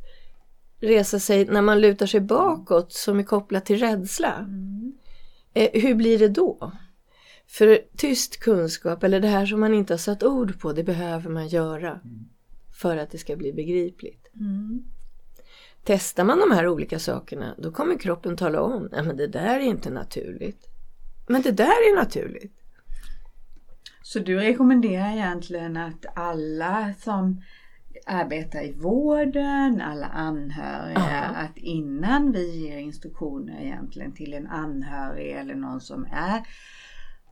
Resa 0.80 1.18
sig 1.18 1.44
när 1.44 1.62
man 1.62 1.80
lutar 1.80 2.06
sig 2.06 2.20
bakåt 2.20 2.92
som 2.92 3.18
är 3.18 3.22
kopplat 3.22 3.66
till 3.66 3.78
rädsla. 3.78 4.34
Mm. 4.34 4.92
Eh, 5.54 5.82
hur 5.82 5.94
blir 5.94 6.18
det 6.18 6.28
då? 6.28 6.72
För 7.46 7.80
tyst 7.96 8.40
kunskap 8.40 9.02
eller 9.02 9.20
det 9.20 9.28
här 9.28 9.46
som 9.46 9.60
man 9.60 9.74
inte 9.74 9.92
har 9.92 9.98
satt 9.98 10.22
ord 10.22 10.60
på, 10.60 10.72
det 10.72 10.84
behöver 10.84 11.30
man 11.30 11.48
göra 11.48 11.90
mm. 11.90 12.28
för 12.80 12.96
att 12.96 13.10
det 13.10 13.18
ska 13.18 13.36
bli 13.36 13.52
begripligt. 13.52 14.30
Mm. 14.34 14.84
Testar 15.84 16.24
man 16.24 16.38
de 16.38 16.50
här 16.50 16.68
olika 16.68 16.98
sakerna 16.98 17.54
då 17.58 17.72
kommer 17.72 17.98
kroppen 17.98 18.36
tala 18.36 18.60
om, 18.60 18.88
nej 18.92 19.02
men 19.02 19.16
det 19.16 19.26
där 19.26 19.60
är 19.60 19.60
inte 19.60 19.90
naturligt. 19.90 20.66
Men 21.28 21.42
det 21.42 21.52
där 21.52 21.64
är 21.90 21.96
naturligt. 21.96 22.58
Så 24.02 24.18
du 24.18 24.38
rekommenderar 24.38 25.12
egentligen 25.12 25.76
att 25.76 26.06
alla 26.14 26.94
som 27.00 27.42
arbetar 28.08 28.62
i 28.62 28.72
vården, 28.72 29.80
alla 29.80 30.06
anhöriga, 30.06 31.00
Aha. 31.00 31.34
att 31.36 31.56
innan 31.56 32.32
vi 32.32 32.66
ger 32.66 32.78
instruktioner 32.78 33.60
egentligen 33.60 34.12
till 34.12 34.34
en 34.34 34.46
anhörig 34.46 35.30
eller 35.32 35.54
någon 35.54 35.80
som 35.80 36.06
är 36.12 36.42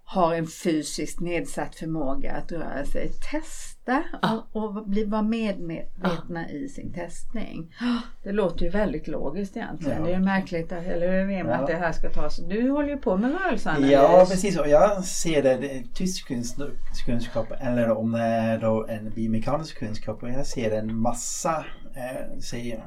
har 0.08 0.34
en 0.34 0.46
fysiskt 0.46 1.20
nedsatt 1.20 1.74
förmåga 1.74 2.32
att 2.32 2.52
röra 2.52 2.84
sig, 2.84 3.10
testa 3.30 4.04
och, 4.22 4.62
och 4.62 4.88
bli, 4.88 5.04
vara 5.04 5.22
medvetna 5.22 6.50
i 6.50 6.68
sin 6.68 6.92
testning. 6.92 7.74
Det 8.22 8.32
låter 8.32 8.64
ju 8.64 8.70
väldigt 8.70 9.08
logiskt 9.08 9.56
egentligen. 9.56 9.98
Ja. 9.98 10.04
Det 10.04 10.12
är 10.12 10.18
ju 10.18 10.24
märkligt, 10.24 10.72
att, 10.72 10.84
eller 10.84 11.24
hur 11.24 11.30
ja. 11.30 11.54
att 11.54 11.66
det 11.66 11.74
här 11.74 11.92
ska 11.92 12.10
tas. 12.10 12.36
Du 12.36 12.70
håller 12.70 12.88
ju 12.88 12.96
på 12.96 13.16
med 13.16 13.32
rörelseanalys. 13.32 13.90
Ja 13.90 14.26
precis 14.30 14.58
och 14.58 14.68
jag 14.68 15.04
ser 15.04 15.42
det, 15.42 15.56
det 15.56 15.94
tysk 15.94 16.26
kunskap 17.06 17.46
eller 17.60 17.90
om 17.90 18.12
det 18.12 18.22
är 18.22 18.58
då 18.58 18.86
en 18.86 19.10
biomekanisk 19.10 19.78
kunskap 19.78 20.22
och 20.22 20.30
jag 20.30 20.46
ser 20.46 20.70
en 20.70 20.96
massa, 20.96 21.64
eh, 21.96 22.38
säger 22.40 22.84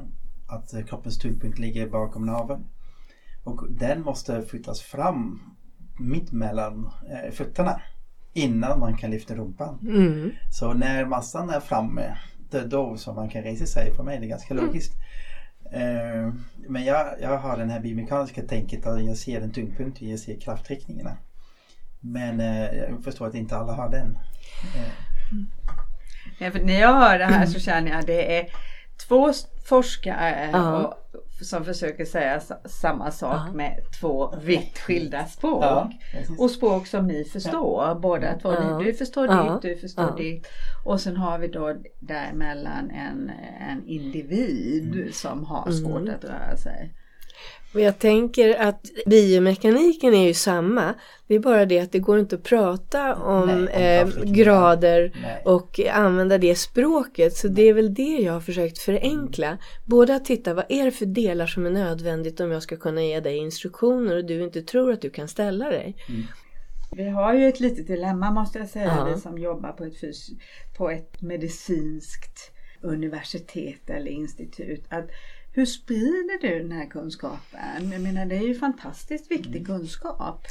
att 0.47 0.87
kroppens 0.87 1.19
tyngdpunkt 1.19 1.59
ligger 1.59 1.87
bakom 1.87 2.25
naveln. 2.25 2.65
Och 3.43 3.65
den 3.69 4.01
måste 4.01 4.41
flyttas 4.41 4.81
fram 4.81 5.39
mitt 5.99 6.31
mellan 6.31 6.89
eh, 7.09 7.31
fötterna 7.31 7.81
innan 8.33 8.79
man 8.79 8.97
kan 8.97 9.11
lyfta 9.11 9.35
rumpan. 9.35 9.79
Mm. 9.81 10.31
Så 10.51 10.73
när 10.73 11.05
massan 11.05 11.49
är 11.49 11.59
framme, 11.59 12.17
det 12.51 12.57
är 12.57 12.65
då 12.65 12.97
som 12.97 13.15
man 13.15 13.29
kan 13.29 13.43
resa 13.43 13.65
sig. 13.65 13.93
För 13.93 14.03
mig 14.03 14.17
är 14.17 14.21
det 14.21 14.27
ganska 14.27 14.53
mm. 14.53 14.65
logiskt. 14.65 14.93
Eh, 15.71 16.33
men 16.67 16.85
jag, 16.85 17.07
jag 17.21 17.37
har 17.37 17.57
den 17.57 17.69
här 17.69 17.79
biomekaniska 17.79 18.41
tänket 18.41 18.87
att 18.87 19.03
jag 19.03 19.17
ser 19.17 19.41
en 19.41 19.51
tyngdpunkt 19.51 19.97
och 19.97 20.03
jag 20.03 20.19
ser 20.19 20.39
kraftriktningarna. 20.39 21.17
Men 21.99 22.39
eh, 22.39 22.73
jag 22.73 23.03
förstår 23.03 23.27
att 23.27 23.35
inte 23.35 23.57
alla 23.57 23.73
har 23.73 23.89
den. 23.89 24.17
Eh. 24.75 24.91
Ja, 26.39 26.51
för 26.51 26.59
när 26.59 26.79
jag 26.79 26.93
hör 26.93 27.19
det 27.19 27.25
här 27.25 27.45
så 27.45 27.59
känner 27.59 27.91
jag 27.91 27.99
att 27.99 28.07
det 28.07 28.39
är 28.39 28.47
två 29.07 29.33
forskare 29.65 30.49
och 30.53 30.93
som 31.41 31.65
försöker 31.65 32.05
säga 32.05 32.41
samma 32.65 33.11
sak 33.11 33.41
ja. 33.47 33.53
med 33.53 33.79
två 33.99 34.35
vitt 34.43 34.79
skilda 34.79 35.25
språk. 35.25 35.63
Ja, 35.63 35.91
och 36.37 36.51
språk 36.51 36.87
som 36.87 37.07
ni 37.07 37.23
förstår 37.23 37.83
ja. 37.83 37.99
båda 38.01 38.39
två. 38.39 38.53
Ja. 38.53 38.81
Du 38.85 38.93
förstår 38.93 39.27
ditt, 39.27 39.61
du 39.61 39.81
förstår 39.81 40.17
ditt. 40.17 40.47
Och 40.85 41.01
sen 41.01 41.17
har 41.17 41.39
vi 41.39 41.47
då 41.47 41.75
däremellan 41.99 42.91
en, 42.91 43.31
en 43.69 43.87
individ 43.87 44.93
mm. 44.93 45.11
som 45.11 45.45
har 45.45 45.71
svårt 45.71 46.01
mm. 46.01 46.15
att 46.15 46.23
röra 46.23 46.57
sig. 46.57 46.93
Och 47.73 47.81
jag 47.81 47.99
tänker 47.99 48.61
att 48.61 48.81
biomekaniken 49.05 50.13
är 50.13 50.27
ju 50.27 50.33
samma. 50.33 50.93
Det 51.27 51.35
är 51.35 51.39
bara 51.39 51.65
det 51.65 51.79
att 51.79 51.91
det 51.91 51.99
går 51.99 52.19
inte 52.19 52.35
att 52.35 52.43
prata 52.43 53.15
om, 53.15 53.65
Nej, 53.65 54.03
om 54.03 54.09
eh, 54.09 54.31
grader 54.31 55.11
Nej. 55.21 55.41
och 55.45 55.79
använda 55.91 56.37
det 56.37 56.55
språket. 56.55 57.35
Så 57.35 57.47
Nej. 57.47 57.55
det 57.55 57.61
är 57.61 57.73
väl 57.73 57.93
det 57.93 58.17
jag 58.17 58.33
har 58.33 58.41
försökt 58.41 58.77
förenkla. 58.77 59.47
Mm. 59.47 59.59
Både 59.85 60.15
att 60.15 60.25
titta 60.25 60.53
vad 60.53 60.65
är 60.69 60.85
det 60.85 60.91
för 60.91 61.05
delar 61.05 61.47
som 61.47 61.65
är 61.65 61.69
nödvändigt 61.69 62.39
om 62.39 62.51
jag 62.51 62.63
ska 62.63 62.77
kunna 62.77 63.03
ge 63.03 63.19
dig 63.19 63.37
instruktioner 63.37 64.17
och 64.17 64.25
du 64.25 64.43
inte 64.43 64.61
tror 64.61 64.91
att 64.91 65.01
du 65.01 65.09
kan 65.09 65.27
ställa 65.27 65.69
dig. 65.69 65.95
Mm. 66.09 66.21
Vi 66.91 67.09
har 67.09 67.33
ju 67.33 67.47
ett 67.47 67.59
litet 67.59 67.87
dilemma 67.87 68.31
måste 68.31 68.59
jag 68.59 68.69
säga, 68.69 69.07
vi 69.13 69.21
som 69.21 69.37
jobbar 69.37 69.71
på 69.71 69.83
ett, 69.83 69.93
på 70.77 70.89
ett 70.89 71.21
medicinskt 71.21 72.51
universitet 72.81 73.89
eller 73.89 74.11
institut. 74.11 74.83
Att 74.89 75.09
hur 75.51 75.65
sprider 75.65 76.41
du 76.41 76.59
den 76.59 76.71
här 76.71 76.85
kunskapen? 76.85 77.91
Jag 77.91 78.01
menar 78.01 78.25
det 78.25 78.35
är 78.35 78.47
ju 78.47 78.55
fantastiskt 78.55 79.31
viktig 79.31 79.55
mm. 79.55 79.65
kunskap. 79.65 80.47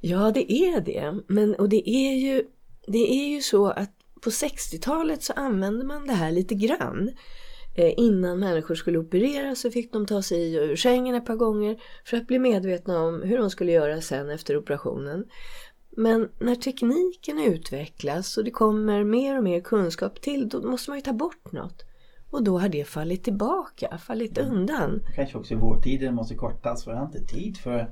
Ja 0.00 0.30
det 0.30 0.52
är 0.52 0.80
det. 0.80 1.20
Men, 1.26 1.54
och 1.54 1.68
det 1.68 1.90
är, 1.90 2.14
ju, 2.14 2.44
det 2.86 3.10
är 3.10 3.28
ju 3.28 3.40
så 3.40 3.66
att 3.66 3.90
på 4.20 4.30
60-talet 4.30 5.22
så 5.22 5.32
använde 5.32 5.84
man 5.84 6.06
det 6.06 6.12
här 6.12 6.32
lite 6.32 6.54
grann. 6.54 7.10
Eh, 7.76 7.94
innan 7.96 8.38
människor 8.38 8.74
skulle 8.74 8.98
opereras 8.98 9.60
så 9.60 9.70
fick 9.70 9.92
de 9.92 10.06
ta 10.06 10.22
sig 10.22 10.38
i 10.38 10.58
och 10.58 10.62
ur 10.62 10.76
sängen 10.76 11.14
ett 11.14 11.26
par 11.26 11.36
gånger 11.36 11.82
för 12.04 12.16
att 12.16 12.26
bli 12.26 12.38
medvetna 12.38 13.02
om 13.02 13.22
hur 13.22 13.38
de 13.38 13.50
skulle 13.50 13.72
göra 13.72 14.00
sen 14.00 14.30
efter 14.30 14.56
operationen. 14.56 15.24
Men 15.90 16.28
när 16.38 16.54
tekniken 16.54 17.38
utvecklas 17.38 18.36
och 18.36 18.44
det 18.44 18.50
kommer 18.50 19.04
mer 19.04 19.36
och 19.38 19.44
mer 19.44 19.60
kunskap 19.60 20.20
till 20.20 20.48
då 20.48 20.62
måste 20.62 20.90
man 20.90 20.98
ju 20.98 21.02
ta 21.02 21.12
bort 21.12 21.52
något. 21.52 21.87
Och 22.30 22.44
då 22.44 22.58
har 22.58 22.68
det 22.68 22.84
fallit 22.84 23.24
tillbaka, 23.24 23.98
fallit 23.98 24.38
mm. 24.38 24.52
undan. 24.52 25.02
Kanske 25.14 25.38
också 25.38 25.56
vårdtiden 25.56 26.14
måste 26.14 26.34
kortas 26.34 26.84
för 26.84 26.90
jag 26.90 26.98
har 26.98 27.06
inte 27.06 27.24
tid 27.24 27.56
för 27.56 27.90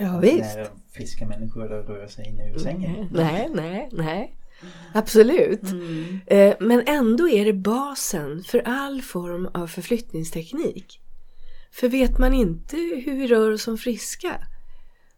ja, 0.00 0.18
visst. 0.18 0.58
friska 0.92 1.26
människor 1.26 1.72
att 1.72 1.88
röra 1.88 2.08
sig 2.08 2.28
in 2.28 2.40
ur 2.40 2.58
sängen. 2.58 3.08
Nej, 3.12 3.50
nej, 3.54 3.88
nej. 3.92 4.36
Absolut. 4.92 5.62
Mm. 5.62 6.20
Eh, 6.26 6.54
men 6.60 6.82
ändå 6.86 7.28
är 7.28 7.44
det 7.44 7.52
basen 7.52 8.42
för 8.42 8.62
all 8.64 9.02
form 9.02 9.48
av 9.54 9.66
förflyttningsteknik. 9.66 11.00
För 11.70 11.88
vet 11.88 12.18
man 12.18 12.34
inte 12.34 12.76
hur 12.76 13.18
vi 13.18 13.26
rör 13.26 13.50
oss 13.50 13.62
som 13.62 13.78
friska, 13.78 14.46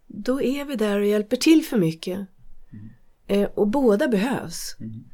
då 0.06 0.42
är 0.42 0.64
vi 0.64 0.76
där 0.76 1.00
och 1.00 1.06
hjälper 1.06 1.36
till 1.36 1.64
för 1.64 1.78
mycket. 1.78 2.26
Mm. 2.72 2.90
Eh, 3.26 3.48
och 3.54 3.68
båda 3.68 4.08
behövs. 4.08 4.76
Mm. 4.80 5.04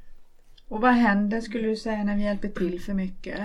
Och 0.73 0.81
vad 0.81 0.93
händer 0.93 1.41
skulle 1.41 1.69
du 1.69 1.77
säga 1.77 2.05
när 2.05 2.17
vi 2.17 2.23
hjälper 2.23 2.49
till 2.49 2.81
för 2.81 2.95
mycket? 2.95 3.39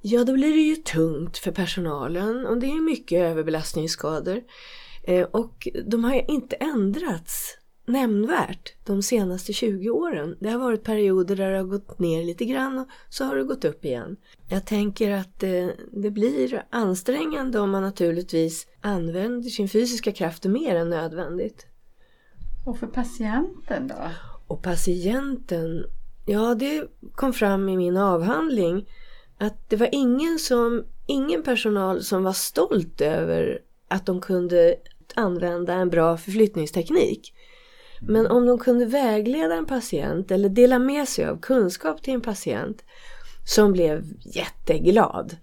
Ja, 0.00 0.24
då 0.24 0.32
blir 0.32 0.50
det 0.50 0.60
ju 0.60 0.76
tungt 0.76 1.38
för 1.38 1.50
personalen 1.50 2.46
och 2.46 2.58
det 2.58 2.66
är 2.66 2.80
mycket 2.80 3.20
överbelastningsskador. 3.20 4.40
Eh, 5.02 5.22
och 5.22 5.68
de 5.84 6.04
har 6.04 6.30
inte 6.30 6.56
ändrats 6.56 7.58
nämnvärt 7.86 8.74
de 8.84 9.02
senaste 9.02 9.52
20 9.52 9.90
åren. 9.90 10.36
Det 10.40 10.50
har 10.50 10.58
varit 10.58 10.84
perioder 10.84 11.36
där 11.36 11.50
det 11.50 11.56
har 11.56 11.64
gått 11.64 11.98
ner 11.98 12.24
lite 12.24 12.44
grann 12.44 12.78
och 12.78 12.88
så 13.08 13.24
har 13.24 13.36
det 13.36 13.44
gått 13.44 13.64
upp 13.64 13.84
igen. 13.84 14.16
Jag 14.48 14.66
tänker 14.66 15.10
att 15.10 15.40
det, 15.40 15.58
eh, 15.58 15.70
det 15.92 16.10
blir 16.10 16.62
ansträngande 16.70 17.60
om 17.60 17.70
man 17.70 17.82
naturligtvis 17.82 18.66
använder 18.80 19.50
sin 19.50 19.68
fysiska 19.68 20.12
kraft 20.12 20.44
mer 20.44 20.76
än 20.76 20.90
nödvändigt. 20.90 21.66
Och 22.66 22.78
för 22.78 22.86
patienten 22.86 23.88
då? 23.88 24.10
Och 24.46 24.62
patienten 24.62 25.84
Ja, 26.30 26.54
det 26.54 26.84
kom 27.14 27.32
fram 27.32 27.68
i 27.68 27.76
min 27.76 27.96
avhandling 27.96 28.88
att 29.38 29.70
det 29.70 29.76
var 29.76 29.88
ingen, 29.92 30.38
som, 30.38 30.84
ingen 31.06 31.42
personal 31.42 32.02
som 32.02 32.24
var 32.24 32.32
stolt 32.32 33.00
över 33.00 33.58
att 33.88 34.06
de 34.06 34.20
kunde 34.20 34.74
använda 35.14 35.72
en 35.72 35.90
bra 35.90 36.16
förflyttningsteknik. 36.16 37.34
Men 38.00 38.26
om 38.26 38.46
de 38.46 38.58
kunde 38.58 38.84
vägleda 38.84 39.54
en 39.54 39.66
patient 39.66 40.30
eller 40.30 40.48
dela 40.48 40.78
med 40.78 41.08
sig 41.08 41.26
av 41.26 41.40
kunskap 41.40 42.02
till 42.02 42.14
en 42.14 42.20
patient 42.20 42.84
som 43.44 43.72
blev 43.72 44.04
jätteglad. 44.34 45.36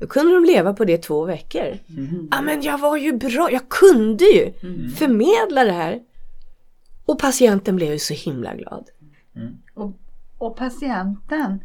Då 0.00 0.06
kunde 0.06 0.34
de 0.34 0.44
leva 0.44 0.74
på 0.74 0.84
det 0.84 0.98
två 0.98 1.24
veckor. 1.24 1.78
Mm. 1.88 2.28
Ja 2.30 2.42
men 2.42 2.62
jag 2.62 2.78
var 2.78 2.96
ju 2.96 3.12
bra, 3.12 3.48
jag 3.52 3.68
kunde 3.68 4.24
ju 4.24 4.52
mm. 4.62 4.90
förmedla 4.90 5.64
det 5.64 5.72
här. 5.72 6.00
Och 7.04 7.18
patienten 7.18 7.76
blev 7.76 7.92
ju 7.92 7.98
så 7.98 8.14
himla 8.14 8.54
glad. 8.54 8.84
Mm. 9.36 9.54
Och 10.38 10.56
patienten, 10.56 11.64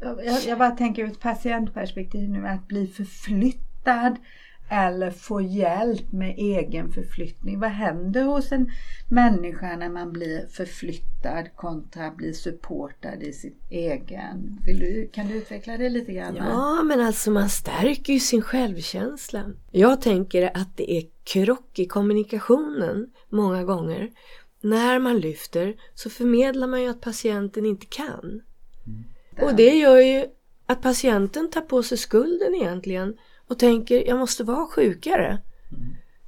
jag, 0.00 0.44
jag 0.46 0.58
bara 0.58 0.70
tänker 0.70 1.02
ur 1.02 1.10
ett 1.10 1.20
patientperspektiv 1.20 2.30
nu, 2.30 2.46
att 2.46 2.68
bli 2.68 2.86
förflyttad 2.86 4.16
eller 4.70 5.10
få 5.10 5.40
hjälp 5.40 6.12
med 6.12 6.34
egen 6.38 6.92
förflyttning. 6.92 7.60
Vad 7.60 7.70
händer 7.70 8.24
hos 8.24 8.52
en 8.52 8.70
människa 9.08 9.76
när 9.76 9.88
man 9.88 10.12
blir 10.12 10.46
förflyttad 10.46 11.56
kontra 11.56 12.10
bli 12.10 12.34
supportad 12.34 13.22
i 13.22 13.32
sin 13.32 13.54
egen? 13.70 14.60
Vill 14.66 14.78
du, 14.78 15.10
kan 15.12 15.28
du 15.28 15.34
utveckla 15.34 15.76
det 15.76 15.88
lite 15.88 16.12
grann? 16.12 16.36
Ja, 16.36 16.82
men 16.82 17.00
alltså 17.00 17.30
man 17.30 17.48
stärker 17.48 18.12
ju 18.12 18.20
sin 18.20 18.42
självkänsla. 18.42 19.44
Jag 19.70 20.00
tänker 20.00 20.50
att 20.54 20.76
det 20.76 20.92
är 20.92 21.04
krock 21.24 21.78
i 21.78 21.86
kommunikationen 21.86 23.06
många 23.28 23.64
gånger 23.64 24.10
när 24.60 24.98
man 24.98 25.20
lyfter 25.20 25.74
så 25.94 26.10
förmedlar 26.10 26.66
man 26.66 26.82
ju 26.82 26.88
att 26.88 27.00
patienten 27.00 27.66
inte 27.66 27.86
kan. 27.86 28.42
Och 29.42 29.54
det 29.56 29.74
gör 29.74 29.98
ju 29.98 30.26
att 30.66 30.82
patienten 30.82 31.50
tar 31.50 31.60
på 31.60 31.82
sig 31.82 31.98
skulden 31.98 32.54
egentligen 32.54 33.16
och 33.46 33.58
tänker 33.58 34.08
jag 34.08 34.18
måste 34.18 34.44
vara 34.44 34.66
sjukare. 34.66 35.38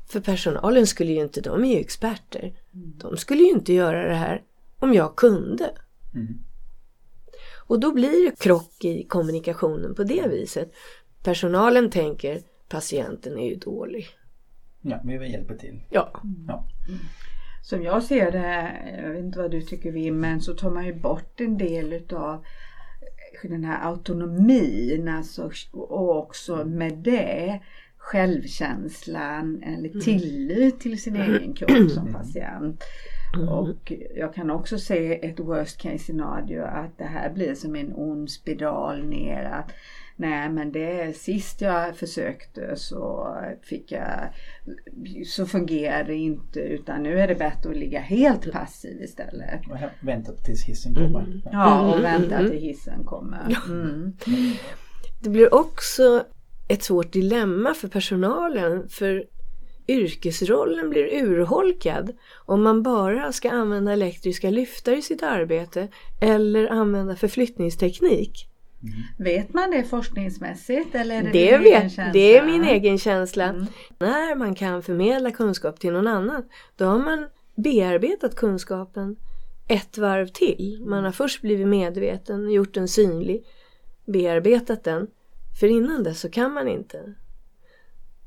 För 0.08 0.20
personalen 0.20 0.86
skulle 0.86 1.12
ju 1.12 1.20
inte, 1.20 1.40
de 1.40 1.64
är 1.64 1.74
ju 1.74 1.80
experter. 1.80 2.52
De 2.72 3.16
skulle 3.16 3.42
ju 3.42 3.50
inte 3.50 3.72
göra 3.72 4.08
det 4.08 4.14
här 4.14 4.42
om 4.78 4.94
jag 4.94 5.16
kunde. 5.16 5.74
Och 7.66 7.80
då 7.80 7.92
blir 7.92 8.30
det 8.30 8.38
krock 8.38 8.84
i 8.84 9.04
kommunikationen 9.04 9.94
på 9.94 10.04
det 10.04 10.28
viset. 10.28 10.72
Personalen 11.22 11.90
tänker 11.90 12.40
patienten 12.68 13.38
är 13.38 13.48
ju 13.48 13.56
dålig. 13.56 14.08
Ja, 14.80 15.00
vi 15.04 15.18
vill 15.18 15.32
hjälpa 15.32 15.54
till. 15.54 15.80
Ja. 15.90 16.22
Ja. 16.48 16.64
Som 17.62 17.82
jag 17.82 18.02
ser 18.02 18.30
det, 18.30 18.72
jag 19.02 19.10
vet 19.10 19.24
inte 19.24 19.38
vad 19.38 19.50
du 19.50 19.62
tycker 19.62 19.92
Wim, 19.92 20.20
men 20.20 20.40
så 20.40 20.54
tar 20.54 20.70
man 20.70 20.86
ju 20.86 20.94
bort 20.94 21.40
en 21.40 21.58
del 21.58 21.92
utav 21.92 22.44
den 23.42 23.64
här 23.64 23.88
autonomin 23.88 25.08
alltså, 25.08 25.50
och 25.72 26.18
också 26.18 26.64
med 26.64 26.98
det 26.98 27.60
självkänslan 27.96 29.62
eller 29.62 30.00
tillit 30.00 30.80
till 30.80 31.02
sin 31.02 31.16
egen 31.16 31.54
kropp 31.54 31.90
som 31.90 32.12
patient. 32.12 32.84
Och 33.50 33.92
jag 34.16 34.34
kan 34.34 34.50
också 34.50 34.78
se 34.78 35.26
ett 35.28 35.40
worst 35.40 35.80
case 35.80 35.98
scenario 35.98 36.62
att 36.62 36.98
det 36.98 37.04
här 37.04 37.30
blir 37.30 37.54
som 37.54 37.76
en 37.76 37.92
ond 37.94 38.30
spiral 38.30 39.04
ner 39.04 39.44
att 39.44 39.72
Nej 40.20 40.50
men 40.50 40.72
det 40.72 41.16
sist 41.16 41.60
jag 41.60 41.96
försökte 41.96 42.76
så 42.76 43.36
fick 43.62 43.92
jag 43.92 44.34
så 45.26 45.46
fungerade 45.46 46.04
det 46.04 46.14
inte 46.14 46.60
utan 46.60 47.02
nu 47.02 47.20
är 47.20 47.28
det 47.28 47.34
bättre 47.34 47.70
att 47.70 47.76
ligga 47.76 48.00
helt 48.00 48.52
passiv 48.52 49.02
istället. 49.02 49.60
Och 49.70 49.76
vänta 50.00 50.32
tills 50.32 50.64
hissen 50.64 50.94
kommer. 50.94 51.20
Mm. 51.20 51.40
Ja. 51.52 51.94
Och 51.94 52.04
vänta 52.04 52.38
till 52.38 52.58
hissen 52.58 53.04
kommer. 53.04 53.58
Mm. 53.68 54.12
Det 55.20 55.30
blir 55.30 55.54
också 55.54 56.24
ett 56.68 56.82
svårt 56.82 57.12
dilemma 57.12 57.74
för 57.74 57.88
personalen 57.88 58.88
för 58.88 59.24
yrkesrollen 59.88 60.90
blir 60.90 61.24
urholkad 61.24 62.12
om 62.46 62.62
man 62.62 62.82
bara 62.82 63.32
ska 63.32 63.50
använda 63.50 63.92
elektriska 63.92 64.50
lyftar 64.50 64.92
i 64.92 65.02
sitt 65.02 65.22
arbete 65.22 65.88
eller 66.20 66.68
använda 66.68 67.16
förflyttningsteknik. 67.16 68.49
Vet 69.18 69.54
man 69.54 69.70
det 69.70 69.84
forskningsmässigt 69.84 70.94
eller 70.94 71.14
är 71.14 71.22
det, 71.22 71.30
Det, 71.30 71.58
vet, 71.58 72.12
det 72.12 72.36
är 72.36 72.46
min 72.46 72.64
egen 72.64 72.98
känsla. 72.98 73.44
Mm. 73.44 73.66
När 73.98 74.34
man 74.34 74.54
kan 74.54 74.82
förmedla 74.82 75.30
kunskap 75.30 75.80
till 75.80 75.92
någon 75.92 76.06
annan 76.06 76.42
då 76.76 76.84
har 76.84 76.98
man 76.98 77.26
bearbetat 77.54 78.34
kunskapen 78.34 79.16
ett 79.68 79.98
varv 79.98 80.26
till. 80.26 80.82
Man 80.86 81.04
har 81.04 81.12
först 81.12 81.42
blivit 81.42 81.68
medveten, 81.68 82.50
gjort 82.50 82.74
den 82.74 82.88
synlig, 82.88 83.44
bearbetat 84.06 84.84
den. 84.84 85.06
För 85.60 85.66
innan 85.66 86.02
dess 86.02 86.20
så 86.20 86.30
kan 86.30 86.52
man 86.52 86.68
inte. 86.68 87.14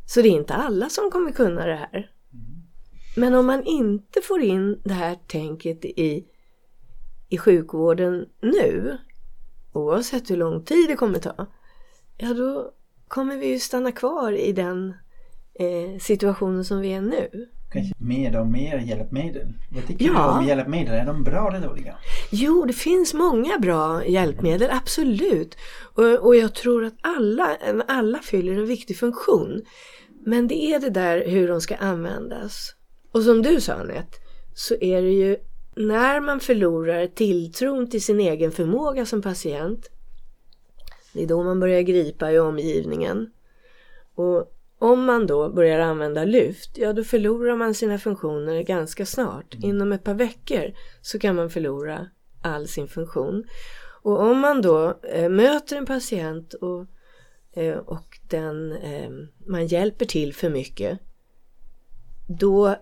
Så 0.05 0.21
det 0.21 0.27
är 0.27 0.31
inte 0.31 0.53
alla 0.53 0.89
som 0.89 1.11
kommer 1.11 1.31
kunna 1.31 1.65
det 1.65 1.75
här. 1.75 2.09
Men 3.15 3.33
om 3.33 3.45
man 3.45 3.63
inte 3.63 4.21
får 4.21 4.41
in 4.41 4.81
det 4.83 4.93
här 4.93 5.15
tänket 5.27 5.85
i, 5.85 6.25
i 7.29 7.37
sjukvården 7.37 8.25
nu, 8.41 8.97
oavsett 9.73 10.31
hur 10.31 10.37
lång 10.37 10.63
tid 10.65 10.87
det 10.89 10.95
kommer 10.95 11.19
ta, 11.19 11.47
ja 12.17 12.33
då 12.33 12.71
kommer 13.07 13.37
vi 13.37 13.47
ju 13.47 13.59
stanna 13.59 13.91
kvar 13.91 14.31
i 14.31 14.51
den 14.53 14.93
eh, 15.59 15.99
situationen 15.99 16.65
som 16.65 16.79
vi 16.79 16.93
är 16.93 17.01
nu. 17.01 17.29
Kanske 17.73 17.93
mer 17.97 18.39
och 18.39 18.47
mer 18.47 18.77
hjälpmedel. 18.77 19.53
Vad 19.71 19.87
tycker 19.87 20.05
Ja. 20.05 20.11
du 20.33 20.39
om 20.39 20.45
hjälpmedel? 20.45 20.93
Är 20.93 21.05
de 21.05 21.23
bra 21.23 21.47
eller 21.55 21.67
dåliga? 21.67 21.95
Jo, 22.31 22.65
det 22.65 22.73
finns 22.73 23.13
många 23.13 23.59
bra 23.59 24.05
hjälpmedel, 24.05 24.69
absolut. 24.71 25.55
Och, 25.93 26.25
och 26.25 26.35
jag 26.35 26.55
tror 26.55 26.85
att 26.85 26.93
alla, 27.01 27.57
alla 27.87 28.19
fyller 28.19 28.53
en 28.53 28.65
viktig 28.65 28.97
funktion. 28.97 29.61
Men 30.25 30.47
det 30.47 30.55
är 30.63 30.79
det 30.79 30.89
där 30.89 31.23
hur 31.27 31.47
de 31.47 31.61
ska 31.61 31.75
användas. 31.75 32.75
Och 33.11 33.23
som 33.23 33.41
du 33.41 33.61
sa 33.61 33.73
Anette, 33.73 34.17
så 34.53 34.75
är 34.81 35.01
det 35.01 35.11
ju 35.11 35.37
när 35.75 36.19
man 36.19 36.39
förlorar 36.39 37.07
tilltron 37.07 37.89
till 37.89 38.03
sin 38.03 38.19
egen 38.19 38.51
förmåga 38.51 39.05
som 39.05 39.21
patient. 39.21 39.89
Det 41.13 41.23
är 41.23 41.27
då 41.27 41.43
man 41.43 41.59
börjar 41.59 41.81
gripa 41.81 42.31
i 42.31 42.39
omgivningen. 42.39 43.31
Och 44.15 44.53
om 44.79 45.05
man 45.05 45.27
då 45.27 45.49
börjar 45.49 45.79
använda 45.79 46.23
lyft, 46.23 46.77
ja 46.77 46.93
då 46.93 47.03
förlorar 47.03 47.55
man 47.55 47.73
sina 47.73 47.97
funktioner 47.97 48.61
ganska 48.61 49.05
snart. 49.05 49.53
Inom 49.53 49.91
ett 49.91 50.03
par 50.03 50.13
veckor 50.13 50.73
så 51.01 51.19
kan 51.19 51.35
man 51.35 51.49
förlora 51.49 52.07
all 52.41 52.67
sin 52.67 52.87
funktion. 52.87 53.43
Och 54.01 54.21
om 54.21 54.39
man 54.39 54.61
då 54.61 54.99
eh, 55.03 55.29
möter 55.29 55.77
en 55.77 55.85
patient 55.85 56.53
och, 56.53 56.85
eh, 57.53 57.77
och 57.77 58.19
den, 58.29 58.71
eh, 58.71 59.09
man 59.47 59.67
hjälper 59.67 60.05
till 60.05 60.33
för 60.33 60.49
mycket, 60.49 60.99
då 62.27 62.75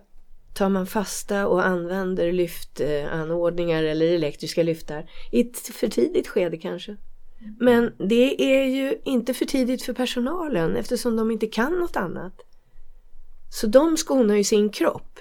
tar 0.54 0.68
man 0.68 0.86
fasta 0.86 1.46
och 1.46 1.66
använder 1.66 2.32
lyftanordningar 2.32 3.82
eller 3.82 4.06
elektriska 4.06 4.62
lyftar 4.62 5.10
i 5.32 5.40
ett 5.40 5.58
för 5.58 5.88
tidigt 5.88 6.28
skede 6.28 6.56
kanske. 6.56 6.96
Men 7.60 7.92
det 8.08 8.54
är 8.54 8.64
ju 8.64 8.98
inte 9.04 9.34
för 9.34 9.44
tidigt 9.44 9.82
för 9.82 9.92
personalen 9.92 10.76
eftersom 10.76 11.16
de 11.16 11.30
inte 11.30 11.46
kan 11.46 11.72
något 11.72 11.96
annat. 11.96 12.34
Så 13.50 13.66
de 13.66 13.96
skonar 13.96 14.34
ju 14.34 14.44
sin 14.44 14.70
kropp. 14.70 15.18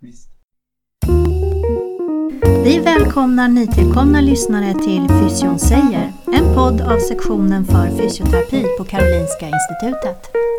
Visst. 0.00 0.28
Vi 2.64 2.78
välkomnar 2.78 3.48
nytillkomna 3.48 4.20
lyssnare 4.20 4.74
till 4.74 5.08
Fysion 5.08 5.58
säger, 5.58 6.12
en 6.26 6.54
podd 6.54 6.80
av 6.80 6.98
sektionen 6.98 7.64
för 7.64 7.96
fysioterapi 7.96 8.64
på 8.78 8.84
Karolinska 8.84 9.46
Institutet. 9.46 10.51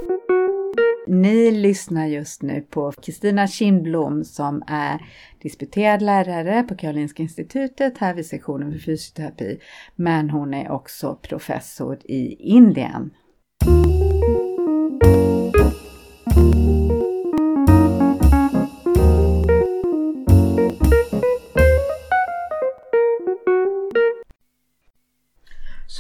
Ni 1.22 1.52
lyssnar 1.52 2.06
just 2.08 2.42
nu 2.42 2.62
på 2.62 2.92
Kristina 2.92 3.48
Kindblom 3.48 4.24
som 4.24 4.64
är 4.68 5.00
disputerad 5.42 6.02
lärare 6.02 6.64
på 6.64 6.76
Karolinska 6.76 7.24
Institutet 7.24 7.98
här 7.98 8.14
vid 8.14 8.26
sektionen 8.26 8.72
för 8.72 8.80
fysioterapi. 8.80 9.60
Men 9.96 10.30
hon 10.30 10.54
är 10.54 10.72
också 10.72 11.20
professor 11.22 11.98
i 12.04 12.36
Indien. 12.40 13.12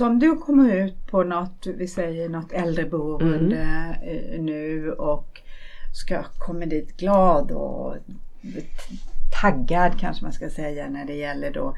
Så 0.03 0.07
om 0.07 0.19
du 0.19 0.37
kommer 0.37 0.75
ut 0.75 1.07
på 1.07 1.23
något, 1.23 1.67
vi 1.67 1.87
säger 1.87 2.29
något 2.29 2.51
äldreboende 2.51 3.95
mm. 4.03 4.45
nu 4.45 4.91
och 4.91 5.41
ska 5.93 6.23
komma 6.23 6.65
dit 6.65 6.97
glad 6.97 7.51
och 7.51 7.95
taggad 9.41 9.99
kanske 9.99 10.23
man 10.23 10.33
ska 10.33 10.49
säga 10.49 10.89
när 10.89 11.05
det 11.05 11.13
gäller 11.13 11.51
då 11.51 11.75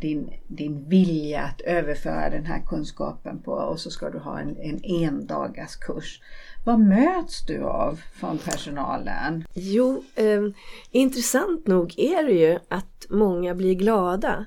din, 0.00 0.30
din 0.46 0.88
vilja 0.88 1.42
att 1.42 1.60
överföra 1.60 2.30
den 2.30 2.46
här 2.46 2.62
kunskapen 2.66 3.42
på 3.42 3.52
och 3.52 3.80
så 3.80 3.90
ska 3.90 4.10
du 4.10 4.18
ha 4.18 4.40
en, 4.40 4.56
en 4.56 4.80
endagars 4.84 5.76
kurs. 5.76 6.20
Vad 6.64 6.80
möts 6.80 7.46
du 7.46 7.62
av 7.62 8.00
från 8.12 8.38
personalen? 8.38 9.44
Jo, 9.54 10.04
eh, 10.14 10.42
intressant 10.90 11.66
nog 11.66 11.94
är 11.98 12.26
det 12.26 12.32
ju 12.32 12.58
att 12.68 13.06
många 13.10 13.54
blir 13.54 13.74
glada. 13.74 14.44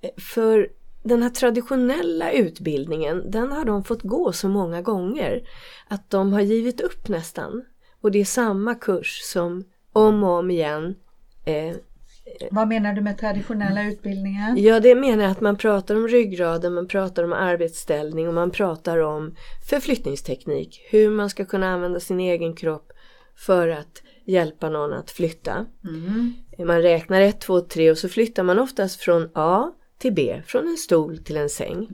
Eh, 0.00 0.10
för 0.34 0.79
den 1.02 1.22
här 1.22 1.30
traditionella 1.30 2.32
utbildningen, 2.32 3.30
den 3.30 3.52
har 3.52 3.64
de 3.64 3.84
fått 3.84 4.02
gå 4.02 4.32
så 4.32 4.48
många 4.48 4.82
gånger 4.82 5.48
att 5.88 6.10
de 6.10 6.32
har 6.32 6.40
givit 6.40 6.80
upp 6.80 7.08
nästan. 7.08 7.64
Och 8.00 8.10
det 8.10 8.20
är 8.20 8.24
samma 8.24 8.74
kurs 8.74 9.20
som 9.22 9.64
om 9.92 10.24
och 10.24 10.30
om 10.30 10.50
igen 10.50 10.94
eh, 11.44 11.76
Vad 12.50 12.68
menar 12.68 12.92
du 12.92 13.00
med 13.00 13.18
traditionella 13.18 13.84
utbildningar? 13.84 14.54
Ja, 14.56 14.80
det 14.80 14.94
menar 14.94 15.22
jag 15.22 15.30
att 15.30 15.40
man 15.40 15.56
pratar 15.56 15.94
om 15.94 16.08
ryggraden, 16.08 16.74
man 16.74 16.88
pratar 16.88 17.24
om 17.24 17.32
arbetsställning 17.32 18.28
och 18.28 18.34
man 18.34 18.50
pratar 18.50 18.98
om 18.98 19.34
förflyttningsteknik. 19.70 20.80
Hur 20.90 21.10
man 21.10 21.30
ska 21.30 21.44
kunna 21.44 21.68
använda 21.68 22.00
sin 22.00 22.20
egen 22.20 22.54
kropp 22.54 22.92
för 23.36 23.68
att 23.68 24.02
hjälpa 24.24 24.68
någon 24.68 24.92
att 24.92 25.10
flytta. 25.10 25.66
Mm. 25.84 26.32
Man 26.66 26.82
räknar 26.82 27.20
1, 27.20 27.40
2, 27.40 27.60
3 27.60 27.90
och 27.90 27.98
så 27.98 28.08
flyttar 28.08 28.42
man 28.42 28.58
oftast 28.58 29.00
från 29.00 29.28
A 29.34 29.72
till 30.00 30.12
B, 30.12 30.42
från 30.46 30.68
en 30.68 30.76
stol 30.76 31.18
till 31.18 31.36
en 31.36 31.48
säng. 31.48 31.88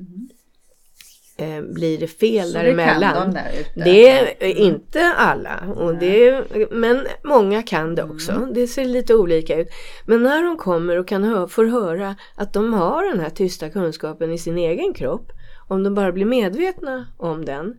Eh, 1.39 1.63
blir 1.63 1.99
det 1.99 2.07
fel 2.07 2.49
Så 2.49 2.59
det 2.59 2.63
däremellan? 2.65 3.15
kan 3.15 3.33
de 3.33 3.35
där? 3.35 3.85
Det 3.85 4.09
är 4.41 4.57
inte 4.57 5.05
alla, 5.17 5.75
och 5.77 5.95
det, 5.95 6.45
men 6.71 7.07
många 7.25 7.63
kan 7.63 7.95
det 7.95 8.03
också. 8.03 8.49
Det 8.55 8.67
ser 8.67 8.85
lite 8.85 9.15
olika 9.15 9.57
ut. 9.61 9.69
Men 10.07 10.23
när 10.23 10.43
de 10.43 10.57
kommer 10.57 10.97
och 10.99 11.09
kan 11.09 11.25
hö, 11.25 11.49
får 11.49 11.65
höra 11.65 12.17
att 12.37 12.53
de 12.53 12.73
har 12.75 13.05
den 13.11 13.21
här 13.21 13.31
tysta 13.31 13.71
kunskapen 13.71 14.33
i 14.33 14.39
sin 14.39 14.59
egen 14.59 14.95
kropp, 14.95 15.33
om 15.69 15.83
de 15.83 15.95
bara 15.95 16.13
blir 16.13 16.27
medvetna 16.27 17.07
om 17.19 17.45
den. 17.45 17.75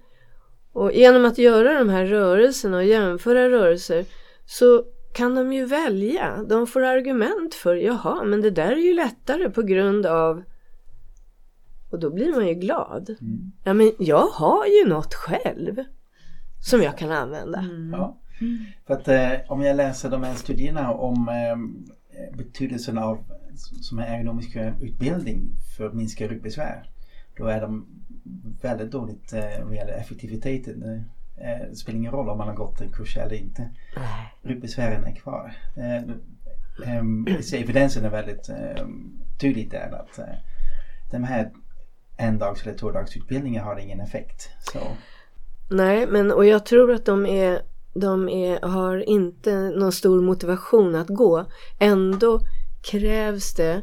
Och 0.74 0.92
genom 0.94 1.26
att 1.26 1.38
göra 1.38 1.80
de 1.80 1.90
här 1.90 2.06
rörelserna 2.06 2.78
och 2.78 2.86
jämföra 2.86 3.50
rörelser 3.50 4.06
så 4.46 4.84
kan 5.14 5.36
de 5.36 5.54
ju 5.54 5.66
välja. 5.66 6.44
De 6.44 6.68
får 6.68 6.82
argument 6.84 7.54
för, 7.54 7.76
jaha, 7.76 8.24
men 8.24 8.42
det 8.42 8.52
där 8.52 8.72
är 8.72 8.76
ju 8.76 8.94
lättare 8.94 9.50
på 9.50 9.62
grund 9.62 10.06
av 10.06 10.44
och 11.90 12.00
då 12.00 12.10
blir 12.10 12.36
man 12.36 12.48
ju 12.48 12.54
glad. 12.54 13.10
Mm. 13.22 13.52
Ja, 13.64 13.74
men 13.74 13.92
jag 14.00 14.28
har 14.28 14.66
ju 14.66 14.90
något 14.90 15.14
själv 15.14 15.84
som 16.70 16.82
jag 16.82 16.98
kan 16.98 17.12
använda. 17.12 17.60
Mm. 17.60 17.92
Ja. 17.92 18.18
För 18.88 18.94
att 18.94 19.08
eh, 19.08 19.52
om 19.52 19.62
jag 19.62 19.76
läser 19.76 20.10
de 20.10 20.24
här 20.24 20.34
studierna 20.34 20.94
om 20.94 21.30
eh, 21.30 22.38
betydelsen 22.38 22.98
av 22.98 23.18
som 23.82 24.00
är 24.00 24.08
ergonomisk 24.08 24.58
utbildning 24.82 25.50
för 25.78 25.86
att 25.86 25.94
minska 25.94 26.28
ryggbesvär. 26.28 26.90
Då 27.38 27.46
är 27.46 27.62
de 27.62 27.88
väldigt 28.62 28.92
dåligt 28.92 29.34
eh, 29.34 29.64
vad 29.64 29.76
gäller 29.76 29.94
effektiviteten. 29.94 31.04
Eh, 31.42 31.70
det 31.70 31.76
spelar 31.76 31.98
ingen 32.00 32.12
roll 32.12 32.30
om 32.30 32.38
man 32.38 32.48
har 32.48 32.56
gått 32.56 32.82
en 32.82 32.92
kurs 32.92 33.18
eller 33.18 33.36
inte. 33.36 33.70
Ryggbesvären 34.42 35.06
är 35.06 35.16
kvar. 35.16 35.54
Eh, 35.76 35.98
eh, 36.94 37.62
evidensen 37.62 38.06
är 38.06 38.10
väldigt 38.10 38.50
eh, 38.50 38.86
tydligt 39.42 39.72
där 39.72 39.92
att 40.02 40.20
eh, 40.20 40.36
de 41.12 41.24
här 41.24 41.52
endags 42.18 42.64
eller 42.64 42.78
tvådagsutbildningar 42.78 43.64
har 43.64 43.80
ingen 43.80 44.02
effekt. 44.02 44.50
Så. 44.60 44.80
Nej, 45.70 46.08
men 46.08 46.32
och 46.32 46.46
jag 46.46 46.66
tror 46.66 46.92
att 46.92 47.06
de 47.06 47.26
är 47.26 47.62
de 47.94 48.30
är, 48.30 48.60
har 48.62 49.10
inte 49.10 49.56
någon 49.56 49.92
stor 49.92 50.22
motivation 50.22 50.96
att 50.96 51.08
gå. 51.08 51.46
Ändå 51.80 52.42
krävs 52.82 53.54
det 53.54 53.82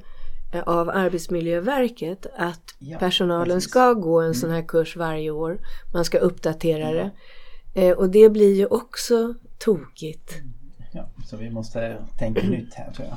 av 0.66 0.90
Arbetsmiljöverket 0.90 2.26
att 2.36 2.74
ja, 2.78 2.98
personalen 2.98 3.56
precis. 3.56 3.70
ska 3.70 3.92
gå 3.92 4.20
en 4.20 4.24
mm. 4.24 4.34
sån 4.34 4.50
här 4.50 4.62
kurs 4.62 4.96
varje 4.96 5.30
år. 5.30 5.58
Man 5.92 6.04
ska 6.04 6.18
uppdatera 6.18 6.92
det. 6.92 7.10
Eh, 7.74 7.90
och 7.90 8.10
det 8.10 8.30
blir 8.30 8.54
ju 8.54 8.66
också 8.66 9.34
tokigt. 9.58 10.34
Ja, 10.92 11.08
så 11.26 11.36
vi 11.36 11.50
måste 11.50 11.96
tänka 12.18 12.42
nytt 12.42 12.74
här 12.74 12.92
tror 12.92 13.08
jag. 13.08 13.16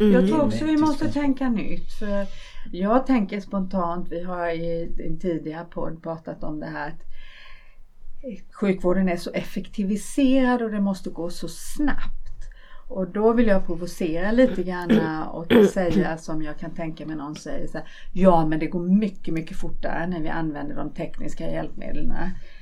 Mm. 0.00 0.12
Jag 0.12 0.28
tror 0.28 0.40
också 0.40 0.64
vi 0.64 0.76
måste 0.76 1.12
tänka 1.12 1.48
nytt. 1.48 1.92
För 1.92 2.26
Jag 2.72 3.06
tänker 3.06 3.40
spontant, 3.40 4.08
vi 4.10 4.22
har 4.22 4.48
i 4.48 4.92
en 5.06 5.18
tidigare 5.18 5.64
podd 5.64 6.02
pratat 6.02 6.44
om 6.44 6.60
det 6.60 6.66
här 6.66 6.88
att 6.88 7.00
sjukvården 8.54 9.08
är 9.08 9.16
så 9.16 9.30
effektiviserad 9.30 10.62
och 10.62 10.70
det 10.70 10.80
måste 10.80 11.10
gå 11.10 11.30
så 11.30 11.48
snabbt. 11.48 12.19
Och 12.90 13.08
då 13.08 13.32
vill 13.32 13.46
jag 13.46 13.66
provocera 13.66 14.32
lite 14.32 14.62
grann 14.62 15.00
och 15.28 15.52
säga 15.72 16.16
som 16.16 16.42
jag 16.42 16.58
kan 16.58 16.70
tänka 16.70 17.06
mig 17.06 17.16
någon 17.16 17.36
säger 17.36 17.66
så 17.66 17.78
här, 17.78 17.86
Ja 18.12 18.46
men 18.46 18.58
det 18.58 18.66
går 18.66 18.80
mycket 18.80 19.34
mycket 19.34 19.56
fortare 19.56 20.06
när 20.06 20.20
vi 20.20 20.28
använder 20.28 20.76
de 20.76 20.90
tekniska 20.90 21.50
hjälpmedlen. 21.50 22.14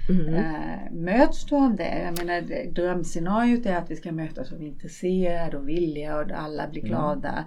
Mm. 0.09 0.35
Äh, 0.35 0.93
möts 0.93 1.45
du 1.45 1.57
av 1.57 1.77
det? 1.77 2.03
Jag 2.05 2.19
menar 2.19 2.73
drömscenariot 2.75 3.67
är 3.67 3.77
att 3.77 3.91
vi 3.91 3.97
ska 3.97 4.13
mötas 4.13 4.53
av 4.53 4.63
intresserade 4.63 5.57
och 5.57 5.69
villiga 5.69 6.17
och 6.17 6.31
alla 6.31 6.69
blir 6.69 6.81
mm. 6.81 6.91
glada. 6.91 7.33
Mm. 7.33 7.45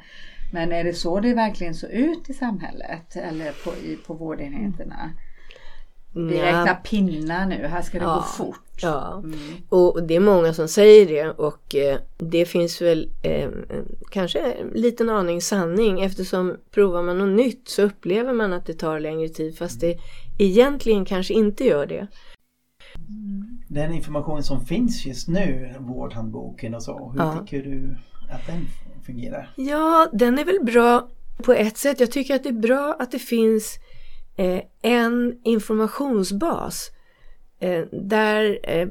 Men 0.54 0.72
är 0.72 0.84
det 0.84 0.94
så 0.94 1.20
det 1.20 1.34
verkligen 1.34 1.74
så 1.74 1.88
ut 1.88 2.30
i 2.30 2.34
samhället 2.34 3.16
eller 3.16 3.52
på, 3.64 3.88
i, 3.88 3.96
på 4.08 4.14
vårdenheterna? 4.14 5.12
Vi 6.14 6.38
ja. 6.38 6.46
räknar 6.46 6.76
pinnar 6.76 7.46
nu, 7.46 7.68
här 7.68 7.82
ska 7.82 8.00
det 8.00 8.06
ja. 8.06 8.16
gå 8.16 8.22
fort. 8.22 8.60
Ja, 8.82 9.22
mm. 9.24 9.40
och 9.70 10.04
det 10.04 10.16
är 10.16 10.20
många 10.20 10.54
som 10.54 10.68
säger 10.68 11.08
det 11.08 11.30
och 11.30 11.76
eh, 11.76 12.00
det 12.18 12.46
finns 12.46 12.82
väl 12.82 13.10
eh, 13.24 13.50
kanske 14.12 14.40
en 14.40 14.68
liten 14.68 15.10
aning 15.10 15.42
sanning 15.42 16.02
eftersom 16.02 16.58
provar 16.72 17.04
man 17.04 17.18
något 17.18 17.38
nytt 17.38 17.70
så 17.70 17.82
upplever 17.82 18.34
man 18.34 18.54
att 18.54 18.66
det 18.66 18.74
tar 18.74 19.00
längre 19.00 19.30
tid 19.30 19.58
fast 19.58 19.82
det 19.82 19.98
egentligen 20.40 21.06
kanske 21.06 21.34
inte 21.34 21.64
gör 21.64 21.86
det. 21.86 22.08
Den 23.68 23.94
information 23.94 24.44
som 24.44 24.66
finns 24.66 25.06
just 25.06 25.28
nu, 25.28 25.76
vårdhandboken 25.80 26.76
och 26.76 26.84
så, 26.84 27.12
hur 27.12 27.20
ja. 27.20 27.38
tycker 27.38 27.64
du 27.64 27.98
att 28.32 28.48
den 28.48 28.68
fungerar? 29.06 29.54
Ja, 29.56 30.10
den 30.14 30.40
är 30.40 30.46
väl 30.46 30.60
bra 30.64 31.08
på 31.44 31.54
ett 31.54 31.78
sätt. 31.78 32.00
Jag 32.00 32.12
tycker 32.12 32.36
att 32.36 32.44
det 32.44 32.50
är 32.50 32.54
bra 32.54 32.96
att 33.00 33.12
det 33.12 33.20
finns 33.20 33.76
eh, 33.76 33.91
en 34.82 35.40
informationsbas 35.44 36.92
eh, 37.60 37.86
där, 37.92 38.60
eh, 38.64 38.88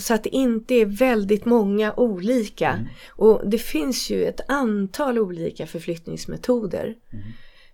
så 0.00 0.14
att 0.14 0.24
det 0.24 0.34
inte 0.34 0.74
är 0.74 0.86
väldigt 0.86 1.44
många 1.44 1.94
olika. 1.96 2.68
Mm. 2.68 2.86
Och 3.10 3.42
det 3.44 3.58
finns 3.58 4.10
ju 4.10 4.24
ett 4.24 4.40
antal 4.48 5.18
olika 5.18 5.66
förflyttningsmetoder. 5.66 6.94
Mm. 7.12 7.24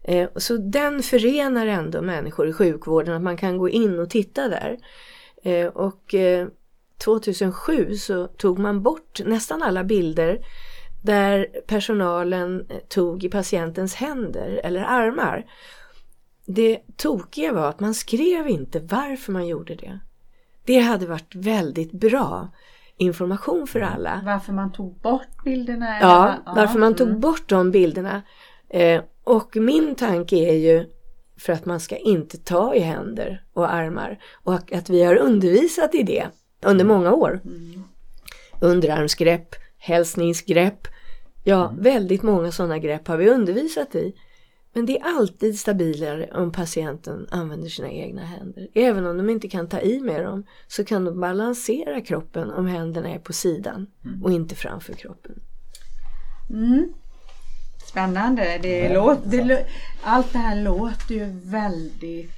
Eh, 0.04 0.28
så 0.36 0.56
den 0.56 1.02
förenar 1.02 1.66
ändå 1.66 2.02
människor 2.02 2.48
i 2.48 2.52
sjukvården, 2.52 3.14
att 3.14 3.22
man 3.22 3.36
kan 3.36 3.58
gå 3.58 3.68
in 3.68 3.98
och 3.98 4.10
titta 4.10 4.48
där. 4.48 4.78
Eh, 5.42 5.66
och 5.66 6.14
2007 7.04 7.86
eh, 7.90 7.96
så 7.96 8.26
tog 8.26 8.58
man 8.58 8.82
bort 8.82 9.20
nästan 9.24 9.62
alla 9.62 9.84
bilder 9.84 10.38
där 11.02 11.48
personalen 11.66 12.66
tog 12.88 13.24
i 13.24 13.28
patientens 13.28 13.94
händer 13.94 14.60
eller 14.64 14.82
armar. 14.82 15.44
Det 16.46 16.80
tokiga 16.96 17.52
var 17.52 17.68
att 17.68 17.80
man 17.80 17.94
skrev 17.94 18.48
inte 18.48 18.80
varför 18.80 19.32
man 19.32 19.46
gjorde 19.46 19.74
det. 19.74 19.98
Det 20.64 20.78
hade 20.78 21.06
varit 21.06 21.34
väldigt 21.34 21.92
bra 21.92 22.48
information 22.96 23.66
för 23.66 23.80
alla. 23.80 24.22
Varför 24.24 24.52
man 24.52 24.72
tog 24.72 25.00
bort 25.00 25.44
bilderna? 25.44 25.98
Ja, 26.00 26.34
varför 26.46 26.78
man 26.78 26.94
tog 26.94 27.08
mm. 27.08 27.20
bort 27.20 27.48
de 27.48 27.70
bilderna. 27.70 28.22
Eh, 28.68 29.02
och 29.24 29.56
min 29.56 29.94
tanke 29.94 30.36
är 30.36 30.54
ju 30.54 30.90
för 31.36 31.52
att 31.52 31.66
man 31.66 31.80
ska 31.80 31.96
inte 31.96 32.38
ta 32.38 32.74
i 32.74 32.80
händer 32.80 33.44
och 33.52 33.72
armar. 33.72 34.18
Och 34.32 34.72
att 34.72 34.90
vi 34.90 35.02
har 35.02 35.16
undervisat 35.16 35.94
i 35.94 36.02
det 36.02 36.26
under 36.62 36.84
många 36.84 37.12
år. 37.12 37.40
Mm. 37.44 37.84
Underarmsgrepp, 38.60 39.54
hälsningsgrepp. 39.78 40.88
Ja, 41.44 41.68
mm. 41.68 41.82
väldigt 41.82 42.22
många 42.22 42.52
sådana 42.52 42.78
grepp 42.78 43.08
har 43.08 43.16
vi 43.16 43.30
undervisat 43.30 43.94
i. 43.94 44.14
Men 44.74 44.86
det 44.86 44.98
är 44.98 45.04
alltid 45.04 45.58
stabilare 45.58 46.30
om 46.32 46.52
patienten 46.52 47.26
använder 47.30 47.68
sina 47.68 47.90
egna 47.90 48.24
händer. 48.24 48.68
Även 48.74 49.06
om 49.06 49.16
de 49.16 49.30
inte 49.30 49.48
kan 49.48 49.68
ta 49.68 49.80
i 49.80 50.00
med 50.00 50.24
dem 50.24 50.44
så 50.66 50.84
kan 50.84 51.04
de 51.04 51.20
balansera 51.20 52.00
kroppen 52.00 52.50
om 52.50 52.66
händerna 52.66 53.08
är 53.08 53.18
på 53.18 53.32
sidan 53.32 53.86
mm. 54.04 54.22
och 54.22 54.32
inte 54.32 54.54
framför 54.54 54.92
kroppen. 54.92 55.40
Mm. 56.50 56.92
Spännande. 57.84 58.58
Det 58.62 58.94
låt, 58.94 59.18
det, 59.24 59.66
allt 60.02 60.32
det 60.32 60.38
här 60.38 60.62
låter 60.62 61.14
ju 61.14 61.24
väldigt 61.44 62.30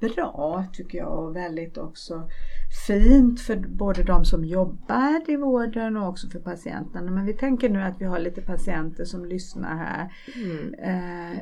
bra 0.00 0.64
tycker 0.72 0.98
jag 0.98 1.18
och 1.18 1.36
väldigt 1.36 1.78
också 1.78 2.28
fint 2.86 3.40
för 3.40 3.56
både 3.56 4.02
de 4.02 4.24
som 4.24 4.44
jobbar 4.44 5.30
i 5.30 5.36
vården 5.36 5.96
och 5.96 6.08
också 6.08 6.28
för 6.28 6.38
patienterna. 6.38 7.10
Men 7.10 7.26
vi 7.26 7.32
tänker 7.32 7.68
nu 7.68 7.82
att 7.82 8.00
vi 8.00 8.04
har 8.04 8.18
lite 8.18 8.42
patienter 8.42 9.04
som 9.04 9.24
lyssnar 9.24 9.76
här. 9.76 10.12
Mm. 10.34 10.74
Eh, 10.74 11.38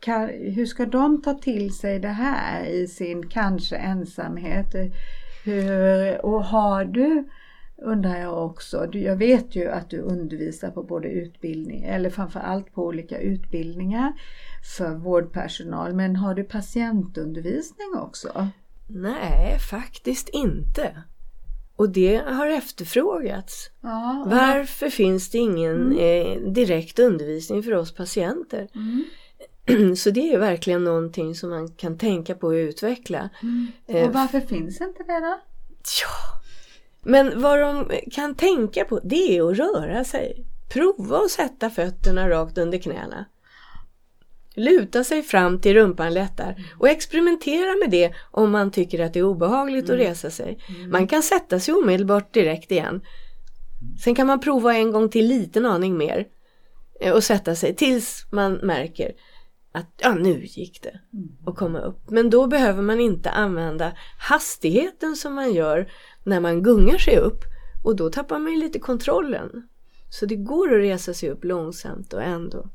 kan, 0.00 0.28
hur 0.28 0.66
ska 0.66 0.86
de 0.86 1.22
ta 1.22 1.34
till 1.34 1.74
sig 1.74 1.98
det 1.98 2.08
här 2.08 2.64
i 2.64 2.86
sin 2.86 3.28
kanske 3.28 3.76
ensamhet? 3.76 4.74
Hur, 5.44 6.24
och 6.24 6.44
har 6.44 6.84
du 6.84 7.24
undrar 7.76 8.18
jag 8.18 8.46
också. 8.46 8.88
Jag 8.92 9.16
vet 9.16 9.56
ju 9.56 9.68
att 9.68 9.90
du 9.90 9.98
undervisar 9.98 10.70
på 10.70 10.82
både 10.82 11.08
utbildning 11.08 11.82
eller 11.82 12.10
framförallt 12.10 12.72
på 12.72 12.86
olika 12.86 13.18
utbildningar 13.18 14.12
för 14.76 14.94
vårdpersonal. 14.94 15.94
Men 15.94 16.16
har 16.16 16.34
du 16.34 16.44
patientundervisning 16.44 17.88
också? 18.02 18.48
Nej, 18.86 19.58
faktiskt 19.58 20.28
inte. 20.28 21.02
Och 21.76 21.88
det 21.90 22.16
har 22.16 22.46
efterfrågats. 22.46 23.70
Ja, 23.80 24.24
Varför 24.26 24.90
finns 24.90 25.30
det 25.30 25.38
ingen 25.38 25.92
mm. 25.92 25.98
eh, 25.98 26.52
direkt 26.52 26.98
undervisning 26.98 27.62
för 27.62 27.74
oss 27.74 27.94
patienter? 27.94 28.68
Mm. 28.74 29.04
Så 29.96 30.10
det 30.10 30.34
är 30.34 30.38
verkligen 30.38 30.84
någonting 30.84 31.34
som 31.34 31.50
man 31.50 31.68
kan 31.68 31.98
tänka 31.98 32.34
på 32.34 32.48
att 32.48 32.54
utveckla. 32.54 33.30
Mm. 33.42 33.66
Eh, 33.86 34.08
Och 34.08 34.14
varför 34.14 34.40
finns 34.40 34.80
inte 34.80 35.02
det 35.02 35.20
då? 35.20 35.40
Ja, 36.02 36.40
men 37.02 37.42
vad 37.42 37.60
de 37.60 37.90
kan 38.12 38.34
tänka 38.34 38.84
på 38.84 39.00
det 39.04 39.36
är 39.38 39.50
att 39.50 39.58
röra 39.58 40.04
sig. 40.04 40.44
Prova 40.72 41.16
att 41.18 41.30
sätta 41.30 41.70
fötterna 41.70 42.28
rakt 42.28 42.58
under 42.58 42.78
knäna. 42.78 43.24
Luta 44.56 45.04
sig 45.04 45.22
fram 45.22 45.60
till 45.60 45.74
rumpan 45.74 46.14
lättar 46.14 46.56
och 46.78 46.88
experimentera 46.88 47.76
med 47.82 47.90
det 47.90 48.12
om 48.30 48.50
man 48.50 48.70
tycker 48.70 49.00
att 49.04 49.12
det 49.12 49.18
är 49.18 49.24
obehagligt 49.24 49.88
mm. 49.88 50.00
att 50.00 50.06
resa 50.06 50.30
sig. 50.30 50.58
Mm. 50.68 50.90
Man 50.90 51.06
kan 51.06 51.22
sätta 51.22 51.60
sig 51.60 51.74
omedelbart 51.74 52.34
direkt 52.34 52.70
igen. 52.70 53.00
Sen 54.04 54.14
kan 54.14 54.26
man 54.26 54.40
prova 54.40 54.74
en 54.74 54.92
gång 54.92 55.08
till 55.08 55.26
liten 55.26 55.66
aning 55.66 55.96
mer 55.96 56.26
eh, 57.00 57.12
och 57.12 57.24
sätta 57.24 57.54
sig 57.54 57.74
tills 57.74 58.26
man 58.32 58.52
märker 58.52 59.12
att 59.72 59.92
ja, 59.96 60.14
nu 60.14 60.44
gick 60.44 60.82
det 60.82 61.00
mm. 61.12 61.28
att 61.46 61.56
komma 61.56 61.78
upp. 61.80 62.10
Men 62.10 62.30
då 62.30 62.46
behöver 62.46 62.82
man 62.82 63.00
inte 63.00 63.30
använda 63.30 63.92
hastigheten 64.18 65.16
som 65.16 65.34
man 65.34 65.52
gör 65.52 65.92
när 66.24 66.40
man 66.40 66.62
gungar 66.62 66.98
sig 66.98 67.18
upp 67.18 67.40
och 67.84 67.96
då 67.96 68.10
tappar 68.10 68.38
man 68.38 68.52
ju 68.52 68.58
lite 68.58 68.78
kontrollen. 68.78 69.68
Så 70.10 70.26
det 70.26 70.36
går 70.36 70.74
att 70.74 70.80
resa 70.80 71.14
sig 71.14 71.30
upp 71.30 71.44
långsamt 71.44 72.12
och 72.12 72.22
ändå 72.22 72.70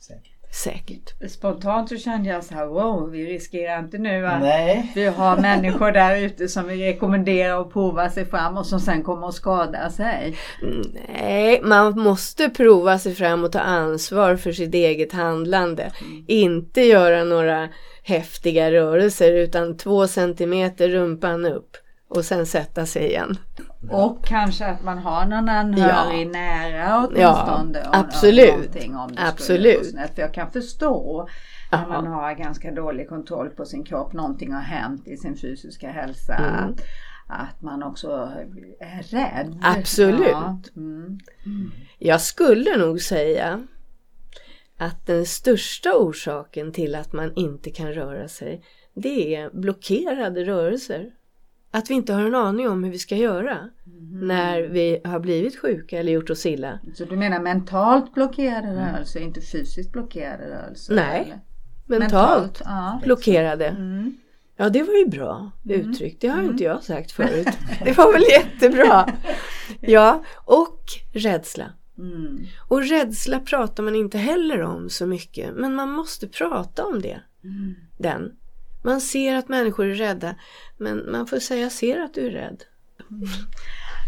säkert. 0.00 0.35
Säkert. 0.56 1.30
Spontant 1.30 1.88
så 1.88 1.96
kände 1.96 2.28
jag 2.28 2.44
så 2.44 2.54
här, 2.54 2.66
wow, 2.66 3.10
vi 3.10 3.26
riskerar 3.26 3.78
inte 3.78 3.98
nu 3.98 4.26
att 4.26 4.40
Nej. 4.40 4.92
vi 4.94 5.06
har 5.06 5.36
människor 5.36 5.92
där 5.92 6.16
ute 6.16 6.48
som 6.48 6.68
vi 6.68 6.86
rekommenderar 6.86 7.60
att 7.60 7.72
prova 7.72 8.10
sig 8.10 8.26
fram 8.26 8.56
och 8.56 8.66
som 8.66 8.80
sen 8.80 9.02
kommer 9.02 9.28
att 9.28 9.34
skada 9.34 9.90
sig. 9.90 10.36
Nej, 11.18 11.60
man 11.62 12.00
måste 12.00 12.48
prova 12.48 12.98
sig 12.98 13.14
fram 13.14 13.44
och 13.44 13.52
ta 13.52 13.60
ansvar 13.60 14.36
för 14.36 14.52
sitt 14.52 14.74
eget 14.74 15.12
handlande. 15.12 15.92
Inte 16.26 16.80
göra 16.80 17.24
några 17.24 17.68
häftiga 18.02 18.72
rörelser 18.72 19.32
utan 19.32 19.76
två 19.76 20.06
centimeter 20.06 20.88
rumpan 20.88 21.44
upp 21.44 21.76
och 22.08 22.24
sen 22.24 22.46
sätta 22.46 22.86
sig 22.86 23.06
igen. 23.06 23.38
Och 23.90 24.24
kanske 24.24 24.66
att 24.66 24.82
man 24.84 24.98
har 24.98 25.24
någon 25.26 25.48
anhörig 25.48 26.26
Ja. 26.26 26.30
nära 26.32 26.98
åtminstone. 26.98 27.20
Ja, 27.22 27.60
om- 27.60 27.68
om 27.68 28.00
absolut. 28.00 28.54
om 28.54 28.62
det 28.72 28.80
skulle 28.80 29.28
Absolut. 29.28 29.86
snett. 29.90 30.14
För 30.14 30.22
jag 30.22 30.34
kan 30.34 30.50
förstå 30.50 31.28
när 31.72 31.86
man 31.88 32.06
har 32.06 32.32
ganska 32.34 32.72
dålig 32.72 33.08
kontroll 33.08 33.48
på 33.50 33.64
sin 33.64 33.84
kropp, 33.84 34.12
någonting 34.12 34.52
har 34.52 34.60
hänt 34.60 35.08
i 35.08 35.16
sin 35.16 35.36
fysiska 35.36 35.90
hälsa. 35.90 36.34
Mm. 36.34 36.54
Att, 36.64 36.80
att 37.28 37.62
man 37.62 37.82
också 37.82 38.10
är 38.80 39.02
rädd. 39.02 39.60
Absolut. 39.62 40.28
Ja, 40.30 40.60
mm. 40.76 41.18
Jag 41.98 42.20
skulle 42.20 42.76
nog 42.76 43.00
säga 43.00 43.66
att 44.78 45.06
den 45.06 45.26
största 45.26 45.94
orsaken 45.96 46.72
till 46.72 46.94
att 46.94 47.12
man 47.12 47.32
inte 47.36 47.70
kan 47.70 47.92
röra 47.92 48.28
sig 48.28 48.62
det 48.94 49.34
är 49.36 49.50
blockerade 49.50 50.44
rörelser. 50.44 51.10
Att 51.76 51.90
vi 51.90 51.94
inte 51.94 52.12
har 52.12 52.22
en 52.22 52.34
aning 52.34 52.68
om 52.68 52.84
hur 52.84 52.90
vi 52.90 52.98
ska 52.98 53.16
göra 53.16 53.58
när 54.10 54.62
vi 54.62 55.00
har 55.04 55.20
blivit 55.20 55.60
sjuka 55.60 55.98
eller 55.98 56.12
gjort 56.12 56.30
oss 56.30 56.46
illa. 56.46 56.78
Så 56.94 57.04
du 57.04 57.16
menar 57.16 57.40
mentalt 57.40 58.14
blockerade 58.14 58.68
rörelser, 58.68 59.20
inte 59.20 59.40
fysiskt 59.40 59.92
blockerade 59.92 60.50
rörelser? 60.50 60.94
Nej, 60.94 61.40
eller? 61.86 61.98
Mentalt 62.00 62.62
ja. 62.64 63.00
blockerade. 63.04 63.66
Mm. 63.66 64.16
Ja, 64.56 64.68
det 64.68 64.82
var 64.82 64.94
ju 64.94 65.06
bra 65.06 65.50
uttryckt. 65.64 66.20
Det 66.20 66.28
har 66.28 66.42
inte 66.42 66.64
jag 66.64 66.82
sagt 66.82 67.12
förut. 67.12 67.48
Det 67.84 67.98
var 67.98 68.12
väl 68.12 68.24
jättebra. 68.30 69.08
Ja, 69.80 70.24
och 70.44 70.80
rädsla. 71.12 71.72
Mm. 71.98 72.46
Och 72.68 72.82
rädsla 72.82 73.40
pratar 73.40 73.82
man 73.82 73.94
inte 73.94 74.18
heller 74.18 74.62
om 74.62 74.90
så 74.90 75.06
mycket, 75.06 75.54
men 75.54 75.74
man 75.74 75.90
måste 75.90 76.28
prata 76.28 76.84
om 76.84 77.02
det. 77.02 77.20
Den. 77.98 78.32
Man 78.86 79.00
ser 79.00 79.34
att 79.36 79.48
människor 79.48 79.86
är 79.86 79.94
rädda, 79.94 80.34
men 80.76 81.10
man 81.12 81.26
får 81.26 81.38
säga 81.38 81.62
jag 81.62 81.72
ser 81.72 82.00
att 82.00 82.14
du 82.14 82.26
är 82.26 82.30
rädd. 82.30 82.64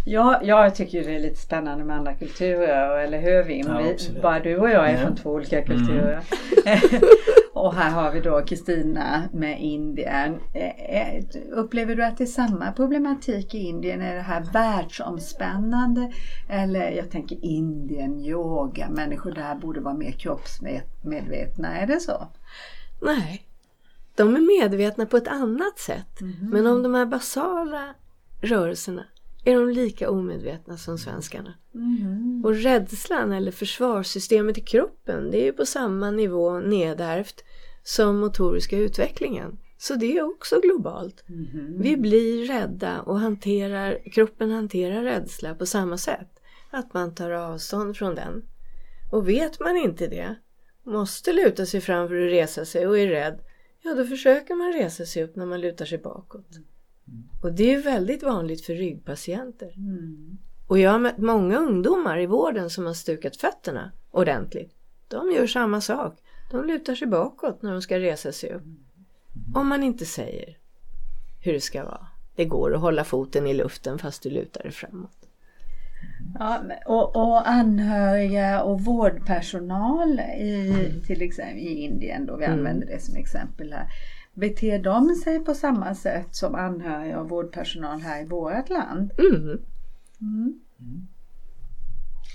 Ja, 0.07 0.41
jag 0.43 0.75
tycker 0.75 1.05
det 1.05 1.15
är 1.17 1.21
lite 1.21 1.41
spännande 1.41 1.85
med 1.85 1.97
andra 1.97 2.15
kulturer, 2.15 2.99
eller 2.99 3.21
hur 3.21 3.45
Wim? 3.45 3.67
Ja, 3.69 3.93
bara 4.23 4.41
du 4.41 4.57
och 4.57 4.71
jag 4.71 4.91
är 4.91 4.93
Ja. 4.93 4.99
från 5.07 5.17
två 5.17 5.31
olika 5.31 5.63
kulturer. 5.63 6.21
och 7.53 7.75
här 7.75 7.91
har 7.91 8.13
vi 8.13 8.21
då 8.21 8.43
Kristina 8.43 9.23
med 9.33 9.61
Indien. 9.61 10.35
Eh, 10.55 11.01
eh, 11.01 11.25
Upplever 11.53 11.95
du 11.95 12.05
att 12.05 12.19
det 12.19 12.25
är 12.25 12.27
samma 12.27 12.73
problematik 12.73 13.55
i 13.55 13.59
Indien? 13.59 14.03
Är 14.03 14.15
det 14.15 14.21
här 14.21 14.45
världsomspännande? 14.53 16.13
Eller 16.49 16.91
jag 16.91 17.11
tänker 17.11 17.45
Indien, 17.45 18.21
yoga, 18.21 18.89
människor 18.89 19.33
där 19.33 19.55
borde 19.55 19.81
vara 19.81 19.95
mer 19.95 20.13
kroppsmedvetna. 20.13 21.79
Är 21.79 21.87
det 21.87 22.01
så? 22.01 22.29
Nej, 23.03 23.43
de 24.19 24.37
är 24.37 24.61
medvetna 24.61 25.07
på 25.07 25.17
ett 25.17 25.29
annat 25.29 25.79
sätt. 25.79 26.21
Men 26.51 26.67
om 26.67 26.83
de 26.83 26.95
här 26.95 27.07
basala 27.07 27.95
rörelserna 28.41 29.05
är 29.45 29.55
de 29.55 29.69
lika 29.71 30.11
omedvetna 30.11 30.77
som 30.77 30.99
svenskarna. 30.99 31.55
Och 32.45 32.55
rädslan 32.55 33.33
eller 33.33 33.53
försvarssystemet 33.53 34.59
i 34.59 34.61
kroppen 34.61 35.31
det 35.31 35.43
är 35.43 35.45
ju 35.45 35.53
på 35.53 35.67
samma 35.67 36.11
nivå 36.11 36.61
nedärvt 36.61 37.45
som 37.83 38.19
motoriska 38.19 38.79
utvecklingen. 38.79 39.59
Så 39.79 39.95
det 39.95 40.19
är 40.19 40.31
också 40.31 40.61
globalt. 40.61 41.25
Vi 41.79 41.97
blir 41.97 42.47
rädda 42.47 43.01
och 43.01 43.21
hanterar, 43.21 43.99
kroppen 44.13 44.51
hanterar 44.51 45.03
rädsla 45.03 45.55
på 45.55 45.67
samma 45.67 45.99
sätt. 45.99 46.29
Att 46.71 46.95
man 46.95 47.15
tar 47.15 47.31
avstånd 47.31 47.97
från 47.97 48.15
den. 48.15 48.43
Och 49.13 49.29
vet 49.29 49.61
man 49.61 49.77
inte 49.77 50.07
det, 50.07 50.35
måste 50.85 51.33
luta 51.33 51.67
sig 51.67 51.81
fram 51.81 52.09
för 52.09 52.15
att 52.15 52.33
resa 52.33 52.65
sig 52.65 52.87
och 52.87 52.99
är 52.99 53.09
rädd, 53.09 53.41
ja 53.83 53.95
då 53.95 54.05
försöker 54.05 54.55
man 54.55 54.73
resa 54.73 55.07
sig 55.07 55.25
upp 55.25 55.37
när 55.37 55.47
man 55.47 55.61
lutar 55.61 55.85
sig 55.85 55.99
bakåt. 55.99 56.59
Och 57.43 57.53
det 57.53 57.75
är 57.75 57.83
väldigt 57.83 58.23
vanligt 58.23 58.67
för 58.67 58.75
ryggpatienter. 58.75 59.75
Och 60.67 60.79
jag 60.79 60.91
har 60.91 60.99
mött 60.99 61.19
många 61.19 61.59
ungdomar 61.59 62.21
i 62.21 62.27
vården 62.27 62.71
som 62.71 62.87
har 62.87 62.95
stukat 62.95 63.37
fötterna 63.37 63.93
ordentligt. 64.11 64.75
De 65.09 65.33
gör 65.33 65.47
samma 65.47 65.81
sak. 65.81 66.19
De 66.51 66.65
lutar 66.65 66.95
sig 66.95 67.09
bakåt 67.09 67.63
när 67.63 67.73
de 67.73 67.83
ska 67.83 67.99
resa 67.99 68.33
sig 68.33 68.53
upp. 68.53 68.63
Om 69.55 69.69
man 69.69 69.83
inte 69.83 70.07
säger 70.07 70.59
hur 71.41 71.53
det 71.53 71.61
ska 71.61 71.85
vara. 71.85 72.07
Det 72.37 72.45
går 72.45 72.75
att 72.75 72.81
hålla 72.81 73.05
foten 73.05 73.47
i 73.47 73.55
luften 73.55 73.99
fast 73.99 74.23
du 74.23 74.31
lutar 74.31 74.63
dig 74.63 74.73
framåt. 74.73 75.18
Ja, 76.39 76.63
och, 76.87 77.17
och 77.17 77.49
anhöriga 77.49 78.63
och 78.63 78.81
vårdpersonal 78.81 80.21
i, 80.21 80.93
till 81.07 81.23
exempel 81.23 81.59
i 81.59 81.75
Indien 81.75 82.27
då 82.27 82.37
vi 82.37 82.45
använder 82.45 82.87
det 82.87 83.03
som 83.03 83.17
exempel 83.17 83.73
här. 83.73 83.87
Beter 84.35 84.79
de 84.79 85.15
sig 85.15 85.45
på 85.45 85.55
samma 85.55 85.95
sätt 85.95 86.35
som 86.35 86.55
anhöriga 86.55 87.21
och 87.21 87.29
vårdpersonal 87.29 88.01
här 88.01 88.23
i 88.23 88.27
vårt 88.27 88.69
land? 88.69 89.11
Mm. 89.19 89.59
Mm. 90.21 90.61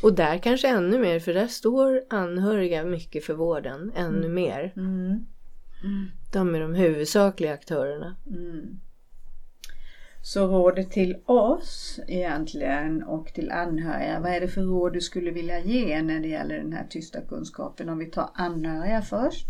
Och 0.04 0.14
där 0.14 0.38
kanske 0.38 0.68
ännu 0.68 1.00
mer, 1.00 1.20
för 1.20 1.34
där 1.34 1.48
står 1.48 2.02
anhöriga 2.10 2.84
mycket 2.84 3.26
för 3.26 3.34
vården, 3.34 3.92
ännu 3.96 4.30
mer. 4.30 4.74
Mm. 4.76 5.26
De 6.34 6.56
är 6.56 6.60
de 6.60 6.76
huvudsakliga 6.76 7.54
aktörerna. 7.54 8.16
Så 10.26 10.48
rådet 10.48 10.92
till 10.92 11.16
oss 11.26 12.00
egentligen 12.08 13.04
och 13.04 13.34
till 13.34 13.52
anhöriga, 13.52 14.20
vad 14.20 14.32
är 14.32 14.42
det 14.42 14.48
för 14.48 14.62
råd 14.62 14.94
du 14.94 15.02
skulle 15.02 15.32
vilja 15.32 15.60
ge 15.60 16.02
när 16.02 16.20
det 16.20 16.28
gäller 16.28 16.58
den 16.58 16.74
här 16.74 16.88
tysta 16.90 17.22
kunskapen? 17.22 17.90
Om 17.90 17.98
vi 17.98 18.06
tar 18.06 18.30
anhöriga 18.34 19.02
först. 19.02 19.46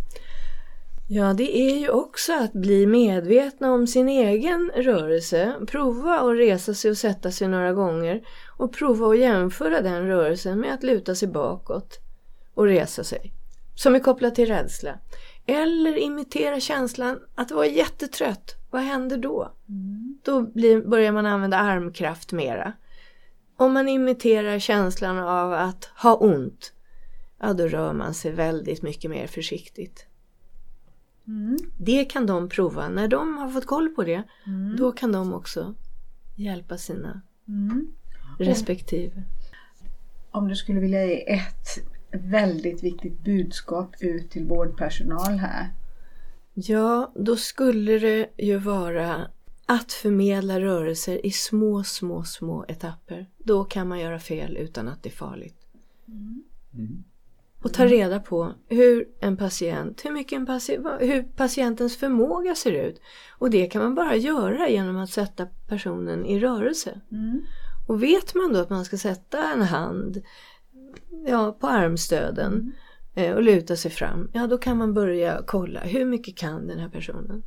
Ja, 1.08 1.34
det 1.34 1.58
är 1.58 1.80
ju 1.80 1.90
också 1.90 2.34
att 2.34 2.54
bli 2.54 2.88
medvetna 2.88 3.72
om 3.72 3.88
sin 3.88 4.10
egen 4.10 4.72
rörelse. 4.76 5.54
Prova 5.68 6.20
att 6.20 6.38
resa 6.38 6.74
sig 6.74 6.92
och 6.92 6.98
sätta 6.98 7.32
sig 7.32 7.48
några 7.48 7.74
gånger 7.74 8.22
och 8.58 8.74
prova 8.74 9.08
att 9.08 9.20
jämföra 9.20 9.82
den 9.82 10.08
rörelsen 10.08 10.60
med 10.60 10.74
att 10.74 10.84
luta 10.84 11.16
sig 11.16 11.28
bakåt 11.28 12.00
och 12.54 12.66
resa 12.66 13.04
sig. 13.04 13.34
Som 13.76 13.96
är 13.96 14.00
kopplat 14.00 14.36
till 14.36 14.48
rädsla. 14.48 15.00
Eller 15.46 15.98
imitera 15.98 16.60
känslan 16.60 17.20
att 17.36 17.52
vara 17.52 17.66
jättetrött. 17.66 18.56
Vad 18.72 18.82
händer 18.82 19.18
då? 19.18 19.52
Då 20.24 20.42
blir, 20.42 20.82
börjar 20.82 21.12
man 21.12 21.26
använda 21.26 21.58
armkraft 21.58 22.32
mera. 22.32 22.74
Om 23.58 23.74
man 23.74 23.90
imiterar 23.90 24.60
känslan 24.60 25.18
av 25.18 25.54
att 25.54 25.86
ha 25.86 26.16
ont, 26.16 26.74
ja 27.40 27.54
då 27.54 27.68
rör 27.68 27.94
man 27.94 28.14
sig 28.14 28.32
väldigt 28.32 28.82
mycket 28.82 29.12
mer 29.12 29.28
försiktigt. 29.28 30.06
Det 31.80 32.06
kan 32.06 32.26
de 32.26 32.50
prova. 32.50 32.90
När 32.90 33.08
de 33.08 33.38
har 33.38 33.50
fått 33.50 33.66
koll 33.66 33.90
på 33.90 34.04
det, 34.04 34.24
då 34.78 34.92
kan 34.92 35.12
de 35.12 35.34
också 35.34 35.76
hjälpa 36.36 36.78
sina 36.78 37.22
Mm. 37.48 37.88
respektive. 38.40 39.24
Om 40.32 40.48
du 40.48 40.56
skulle 40.56 40.80
vilja 40.80 41.06
ge 41.06 41.34
ett 41.34 41.68
väldigt 42.14 42.84
viktigt 42.84 43.24
budskap 43.24 43.96
ut 44.00 44.32
till 44.32 44.46
vårdpersonal 44.46 45.38
här. 45.38 45.74
Ja, 46.54 47.12
då 47.16 47.36
skulle 47.36 48.00
det 48.00 48.30
ju 48.38 48.58
vara 48.58 49.28
att 49.66 49.92
förmedla 49.92 50.60
rörelser 50.60 51.26
i 51.26 51.32
små, 51.32 51.84
små, 51.84 52.24
små 52.24 52.66
etapper. 52.68 53.30
Då 53.38 53.64
kan 53.64 53.88
man 53.88 54.00
göra 54.00 54.20
fel 54.20 54.58
utan 54.58 54.88
att 54.88 55.04
det 55.04 55.10
är 55.10 55.14
farligt. 55.14 55.68
Och 57.64 57.74
ta 57.74 57.86
reda 57.86 58.20
på 58.20 58.54
hur 58.68 59.08
en 59.20 59.38
patient, 59.38 60.06
hur, 60.06 60.12
mycket 60.12 60.36
en 60.36 60.46
patient, 60.46 60.88
hur 61.00 61.24
patientens 61.24 61.98
förmåga 61.98 62.56
ser 62.56 62.72
ut. 62.72 63.02
Och 63.30 63.50
det 63.50 63.68
kan 63.68 63.82
man 63.82 63.96
bara 63.96 64.16
göra 64.16 64.70
genom 64.70 64.98
att 64.98 65.10
sätta 65.10 65.48
personen 65.68 66.26
i 66.26 66.40
rörelse. 66.40 67.02
Och 67.88 68.04
vet 68.04 68.36
man 68.36 68.54
då 68.54 68.60
att 68.60 68.70
man 68.70 68.86
ska 68.86 68.98
sätta 68.98 69.54
en 69.54 69.62
hand 69.62 70.22
ja, 71.28 71.58
på 71.60 71.68
armstöden 71.68 72.72
eh, 73.16 73.32
och 73.34 73.44
luta 73.44 73.76
sig 73.76 73.92
fram, 73.92 74.30
ja 74.34 74.48
då 74.48 74.58
kan 74.58 74.78
man 74.78 74.94
börja 74.94 75.42
kolla 75.48 75.80
hur 75.80 76.06
mycket 76.06 76.38
kan 76.38 76.68
den 76.68 76.80
här 76.80 76.90
personen. 76.90 77.44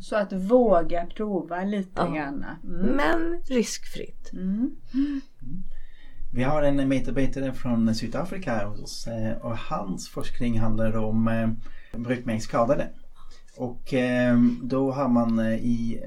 Så 0.00 0.16
att 0.16 0.32
våga 0.32 1.06
prova 1.06 1.64
lite 1.64 1.90
Ja. 1.96 2.14
grann. 2.14 2.44
Mm. 2.64 2.86
Men 2.96 3.42
riskfritt. 3.48 4.30
Mm. 4.32 4.70
Vi 6.34 6.42
har 6.42 6.62
en 6.62 6.88
medarbetare 6.88 7.52
från 7.52 7.94
Sydafrika 7.94 8.66
hos 8.66 8.82
oss 8.82 9.06
eh, 9.06 9.36
och 9.36 9.56
hans 9.58 10.08
forskning 10.08 10.58
handlar 10.60 10.96
om 10.96 11.28
eh, 11.28 11.50
ryggmärgsskadade. 12.08 12.88
Och 13.56 13.94
eh, 13.94 14.38
då 14.62 14.92
har 14.92 15.08
man 15.08 15.38
eh, 15.38 15.54
i 15.54 16.04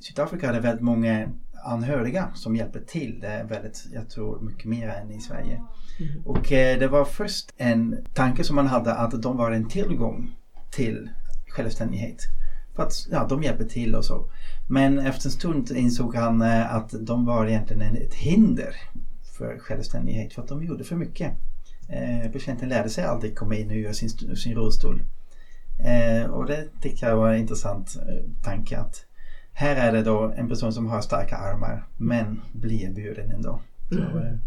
Sydafrika 0.00 0.48
är 0.48 0.52
det 0.52 0.60
väldigt 0.60 0.84
många 0.84 1.28
anhöriga 1.64 2.28
som 2.34 2.56
hjälper 2.56 2.80
till. 2.80 3.20
Det 3.20 3.26
är 3.26 3.44
väldigt, 3.44 3.86
jag 3.92 4.10
tror, 4.10 4.40
mycket 4.40 4.64
mer 4.64 4.88
än 4.88 5.10
i 5.10 5.20
Sverige. 5.20 5.62
Mm. 6.00 6.26
Och 6.26 6.52
eh, 6.52 6.78
det 6.78 6.88
var 6.88 7.04
först 7.04 7.54
en 7.56 8.04
tanke 8.14 8.44
som 8.44 8.56
man 8.56 8.66
hade 8.66 8.94
att 8.94 9.22
de 9.22 9.36
var 9.36 9.50
en 9.50 9.68
tillgång 9.68 10.36
till 10.70 11.10
självständighet. 11.48 12.22
För 12.76 12.82
att 12.82 13.06
ja, 13.10 13.26
de 13.28 13.42
hjälper 13.42 13.64
till 13.64 13.94
och 13.94 14.04
så. 14.04 14.30
Men 14.68 14.98
efter 14.98 15.28
en 15.28 15.32
stund 15.32 15.70
insåg 15.70 16.14
han 16.14 16.42
eh, 16.42 16.74
att 16.74 16.94
de 17.00 17.26
var 17.26 17.46
egentligen 17.46 17.96
ett 17.96 18.14
hinder 18.14 18.74
för 19.38 19.58
självständighet 19.58 20.32
för 20.32 20.42
att 20.42 20.48
de 20.48 20.64
gjorde 20.64 20.84
för 20.84 20.96
mycket. 20.96 21.32
Eh, 21.88 22.32
patienten 22.32 22.68
lärde 22.68 22.88
sig 22.88 23.04
aldrig 23.04 23.36
komma 23.36 23.54
in 23.54 23.70
ur 23.70 23.92
sin, 23.92 24.36
sin 24.36 24.54
rullstol. 24.54 25.02
Eh, 25.78 26.30
och 26.30 26.46
det 26.46 26.68
tyckte 26.82 27.06
jag 27.06 27.16
var 27.16 27.32
en 27.32 27.40
intressant 27.40 27.96
eh, 27.96 28.42
tanke 28.44 28.78
att 28.78 29.04
här 29.58 29.76
är 29.76 29.92
det 29.92 30.02
då 30.02 30.34
en 30.36 30.48
person 30.48 30.72
som 30.72 30.86
har 30.86 31.00
starka 31.00 31.36
armar 31.36 31.86
men 31.96 32.40
blir 32.52 32.90
buren 32.90 33.30
ändå. 33.30 33.60
Så, 33.88 33.94
mm. 33.94 34.16
Eh, 34.16 34.38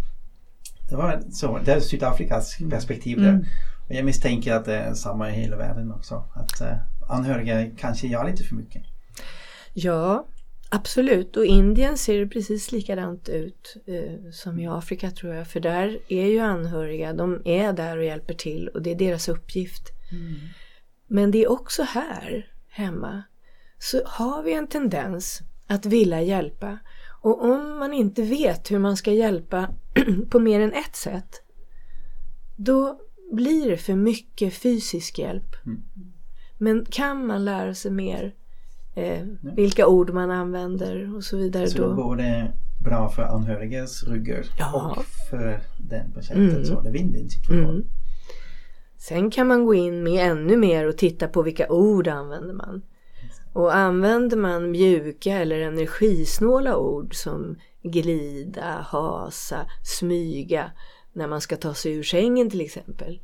det 0.89 0.95
var 0.95 1.23
så, 1.31 1.59
det 1.65 1.71
är 1.71 1.79
Sydafrikas 1.79 2.57
perspektiv 2.69 3.17
där. 3.17 3.29
Mm. 3.29 3.45
Och 3.87 3.95
jag 3.95 4.05
misstänker 4.05 4.53
att 4.53 4.65
det 4.65 4.75
är 4.75 4.93
samma 4.93 5.29
i 5.29 5.33
hela 5.33 5.57
världen 5.57 5.91
också. 5.91 6.23
Att 6.35 6.61
eh, 6.61 6.77
anhöriga 7.09 7.71
kanske 7.77 8.07
gör 8.07 8.29
lite 8.29 8.43
för 8.43 8.55
mycket. 8.55 8.83
Ja, 9.73 10.27
absolut. 10.69 11.37
Och 11.37 11.45
Indien 11.45 11.97
ser 11.97 12.19
det 12.19 12.27
precis 12.27 12.71
likadant 12.71 13.29
ut 13.29 13.77
eh, 13.87 14.31
som 14.31 14.59
i 14.59 14.67
Afrika 14.67 15.11
tror 15.11 15.33
jag. 15.33 15.47
För 15.47 15.59
där 15.59 15.97
är 16.09 16.25
ju 16.25 16.39
anhöriga, 16.39 17.13
de 17.13 17.41
är 17.45 17.73
där 17.73 17.97
och 17.97 18.05
hjälper 18.05 18.33
till 18.33 18.67
och 18.67 18.81
det 18.81 18.91
är 18.91 18.95
deras 18.95 19.29
uppgift. 19.29 19.89
Mm. 20.11 20.35
Men 21.07 21.31
det 21.31 21.43
är 21.43 21.51
också 21.51 21.83
här 21.83 22.47
hemma 22.69 23.23
så 23.81 24.01
har 24.05 24.43
vi 24.43 24.53
en 24.53 24.67
tendens 24.67 25.41
att 25.67 25.85
vilja 25.85 26.21
hjälpa. 26.21 26.79
Och 27.21 27.43
om 27.43 27.79
man 27.79 27.93
inte 27.93 28.21
vet 28.21 28.71
hur 28.71 28.79
man 28.79 28.97
ska 28.97 29.11
hjälpa 29.11 29.69
på 30.29 30.39
mer 30.39 30.59
än 30.59 30.73
ett 30.73 30.95
sätt 30.95 31.41
då 32.55 32.99
blir 33.31 33.69
det 33.69 33.77
för 33.77 33.95
mycket 33.95 34.53
fysisk 34.53 35.19
hjälp. 35.19 35.55
Mm. 35.65 35.81
Men 36.57 36.85
kan 36.85 37.27
man 37.27 37.45
lära 37.45 37.73
sig 37.73 37.91
mer 37.91 38.35
eh, 38.95 39.25
vilka 39.55 39.87
ord 39.87 40.09
man 40.13 40.31
använder 40.31 41.15
och 41.15 41.23
så 41.23 41.37
vidare. 41.37 41.67
Så 41.67 41.77
då 41.77 41.95
går 41.95 42.15
det 42.15 42.51
bra 42.83 43.09
för 43.09 43.21
anhörigas 43.21 44.03
ryggar 44.03 44.45
ja. 44.59 44.95
och 44.97 45.05
för 45.29 45.59
den 45.77 46.11
patienten. 46.11 46.55
Mm. 46.55 46.65
Så 46.65 46.81
det 46.81 46.89
är 46.89 46.93
win-win 46.93 47.29
situation. 47.29 47.69
Mm. 47.69 47.85
Sen 48.97 49.31
kan 49.31 49.47
man 49.47 49.65
gå 49.65 49.73
in 49.73 50.03
med 50.03 50.31
ännu 50.31 50.57
mer 50.57 50.87
och 50.87 50.97
titta 50.97 51.27
på 51.27 51.41
vilka 51.41 51.69
ord 51.69 52.07
använder 52.07 52.53
man. 52.53 52.81
Och 53.53 53.75
använder 53.75 54.37
man 54.37 54.71
mjuka 54.71 55.37
eller 55.37 55.59
energisnåla 55.59 56.77
ord 56.77 57.15
som 57.15 57.55
glida, 57.83 58.85
hasa, 58.89 59.65
smyga 59.99 60.71
när 61.13 61.27
man 61.27 61.41
ska 61.41 61.57
ta 61.57 61.73
sig 61.73 61.93
ur 61.93 62.03
sängen 62.03 62.49
till 62.49 62.61
exempel 62.61 63.21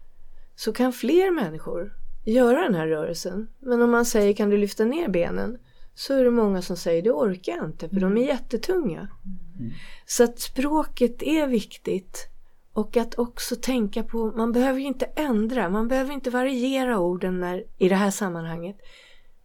så 0.55 0.73
kan 0.73 0.93
fler 0.93 1.31
människor 1.31 1.93
göra 2.25 2.63
den 2.63 2.75
här 2.75 2.87
rörelsen. 2.87 3.47
Men 3.59 3.81
om 3.81 3.91
man 3.91 4.05
säger 4.05 4.33
kan 4.33 4.49
du 4.49 4.57
lyfta 4.57 4.85
ner 4.85 5.07
benen 5.07 5.57
så 5.93 6.13
är 6.13 6.23
det 6.23 6.31
många 6.31 6.61
som 6.61 6.77
säger 6.77 7.01
det 7.01 7.11
orkar 7.11 7.53
jag 7.53 7.65
inte 7.65 7.89
för 7.89 7.97
mm. 7.97 8.15
de 8.15 8.21
är 8.21 8.27
jättetunga. 8.27 8.99
Mm. 8.99 9.71
Så 10.05 10.23
att 10.23 10.39
språket 10.39 11.23
är 11.23 11.47
viktigt 11.47 12.29
och 12.73 12.97
att 12.97 13.19
också 13.19 13.55
tänka 13.55 14.03
på, 14.03 14.31
man 14.31 14.51
behöver 14.51 14.79
inte 14.79 15.05
ändra, 15.05 15.69
man 15.69 15.87
behöver 15.87 16.13
inte 16.13 16.29
variera 16.29 16.99
orden 16.99 17.39
när, 17.39 17.63
i 17.77 17.89
det 17.89 17.95
här 17.95 18.11
sammanhanget. 18.11 18.77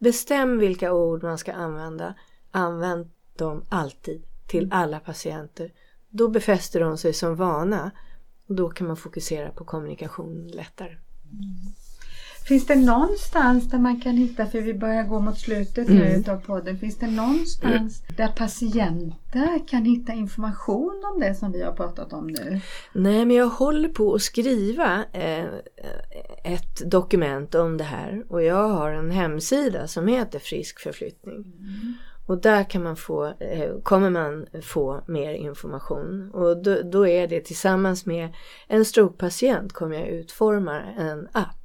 Bestäm 0.02 0.58
vilka 0.58 0.92
ord 0.92 1.22
man 1.22 1.38
ska 1.38 1.52
använda, 1.52 2.14
använd 2.50 3.10
dem 3.36 3.64
alltid 3.68 4.22
till 4.46 4.64
mm. 4.64 4.78
alla 4.78 5.00
patienter. 5.00 5.72
Då 6.08 6.28
befäster 6.28 6.80
de 6.80 6.98
sig 6.98 7.12
som 7.12 7.36
vana 7.36 7.90
och 8.46 8.54
då 8.54 8.70
kan 8.70 8.86
man 8.86 8.96
fokusera 8.96 9.50
på 9.50 9.64
kommunikation 9.64 10.48
lättare. 10.48 10.90
Mm. 10.90 11.74
Finns 12.44 12.66
det 12.66 12.76
någonstans 12.76 13.70
där 13.70 13.78
man 13.78 14.00
kan 14.00 14.16
hitta, 14.16 14.46
för 14.46 14.60
vi 14.60 14.74
börjar 14.74 15.02
gå 15.02 15.20
mot 15.20 15.38
slutet 15.38 15.88
mm. 15.88 16.22
nu 16.22 16.32
av 16.32 16.36
podden, 16.36 16.78
finns 16.78 16.98
det 16.98 17.06
någonstans 17.06 18.02
mm. 18.02 18.16
där 18.16 18.28
patienter 18.28 19.68
kan 19.68 19.84
hitta 19.84 20.12
information 20.12 21.02
om 21.12 21.20
det 21.20 21.34
som 21.34 21.52
vi 21.52 21.62
har 21.62 21.72
pratat 21.72 22.12
om 22.12 22.26
nu? 22.26 22.60
Nej, 22.92 23.24
men 23.24 23.36
jag 23.36 23.48
håller 23.48 23.88
på 23.88 24.14
att 24.14 24.22
skriva 24.22 25.04
eh, 25.12 25.44
ett 26.44 26.90
dokument 26.90 27.54
om 27.54 27.76
det 27.76 27.84
här 27.84 28.24
och 28.28 28.42
jag 28.42 28.68
har 28.68 28.90
en 28.90 29.10
hemsida 29.10 29.86
som 29.86 30.08
heter 30.08 30.38
Frisk 30.38 30.80
förflyttning. 30.80 31.36
Mm. 31.36 31.94
Och 32.26 32.40
där 32.40 32.64
kan 32.64 32.82
man 32.82 32.96
få, 32.96 33.26
eh, 33.26 33.78
kommer 33.82 34.10
man 34.10 34.46
få 34.62 35.04
mer 35.06 35.32
information. 35.32 36.30
Och 36.30 36.62
då, 36.62 36.82
då 36.82 37.06
är 37.08 37.28
det 37.28 37.40
tillsammans 37.40 38.06
med 38.06 38.34
en 38.68 38.84
strokepatient 38.84 39.72
kommer 39.72 39.96
jag 39.96 40.08
utforma 40.08 40.80
en 40.80 41.28
app 41.32 41.61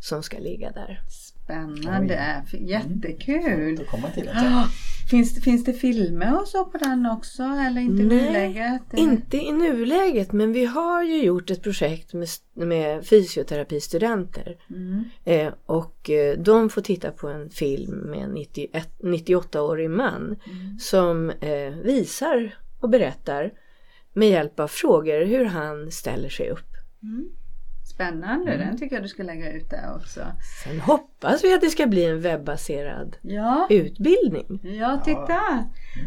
som 0.00 0.22
ska 0.22 0.38
ligga 0.38 0.70
där. 0.70 1.00
Spännande, 1.08 2.44
Oj. 2.52 2.70
jättekul! 2.70 3.86
Mm. 3.94 4.64
finns, 5.10 5.44
finns 5.44 5.64
det 5.64 5.72
filmer 5.72 6.40
och 6.40 6.48
så 6.48 6.64
på 6.64 6.78
den 6.78 7.06
också 7.06 7.42
eller 7.42 7.80
inte 7.80 8.02
i 8.02 8.06
nuläget? 8.06 8.82
inte 8.96 9.36
i 9.36 9.52
nuläget 9.52 10.32
men 10.32 10.52
vi 10.52 10.64
har 10.64 11.02
ju 11.02 11.22
gjort 11.22 11.50
ett 11.50 11.62
projekt 11.62 12.14
med, 12.14 12.28
med 12.54 13.06
fysioterapistudenter. 13.06 14.56
Mm. 14.70 15.04
Eh, 15.24 15.52
och 15.66 16.10
eh, 16.10 16.38
de 16.38 16.70
får 16.70 16.80
titta 16.80 17.10
på 17.10 17.28
en 17.28 17.50
film 17.50 17.94
med 17.94 18.18
en 18.18 18.36
98-årig 19.02 19.90
man 19.90 20.36
mm. 20.46 20.78
som 20.78 21.30
eh, 21.30 21.74
visar 21.84 22.54
och 22.80 22.88
berättar 22.88 23.52
med 24.12 24.28
hjälp 24.28 24.60
av 24.60 24.68
frågor 24.68 25.24
hur 25.24 25.44
han 25.44 25.90
ställer 25.90 26.28
sig 26.28 26.50
upp. 26.50 26.72
Mm. 27.02 27.28
Spännande, 27.86 28.52
mm. 28.52 28.66
den 28.66 28.78
tycker 28.78 28.96
jag 28.96 29.04
du 29.04 29.08
ska 29.08 29.22
lägga 29.22 29.52
ut 29.52 29.70
där 29.70 29.94
också. 29.96 30.20
Sen 30.64 30.80
hoppas 30.80 31.44
vi 31.44 31.54
att 31.54 31.60
det 31.60 31.70
ska 31.70 31.86
bli 31.86 32.04
en 32.04 32.20
webbaserad 32.20 33.16
ja. 33.22 33.66
utbildning. 33.70 34.60
Ja, 34.62 35.00
titta! 35.04 35.64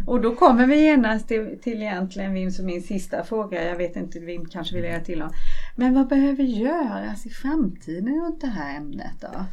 Och 0.07 0.21
då 0.21 0.35
kommer 0.35 0.67
vi 0.67 0.81
genast 0.81 1.27
till, 1.27 1.59
till 1.61 1.81
egentligen 1.81 2.33
Vim 2.33 2.51
som 2.51 2.65
min 2.65 2.83
sista 2.83 3.23
fråga. 3.23 3.63
Jag 3.63 3.75
vet 3.75 3.95
inte, 3.95 4.19
Vim 4.19 4.45
kanske 4.45 4.75
vill 4.75 4.83
lägga 4.83 4.99
till 4.99 5.19
något. 5.19 5.33
Men 5.75 5.93
vad 5.93 6.07
behöver 6.07 6.43
göras 6.43 7.25
i 7.25 7.29
framtiden 7.29 8.25
runt 8.25 8.41
det 8.41 8.47
här 8.47 8.77
ämnet 8.77 9.21
då? 9.21 9.45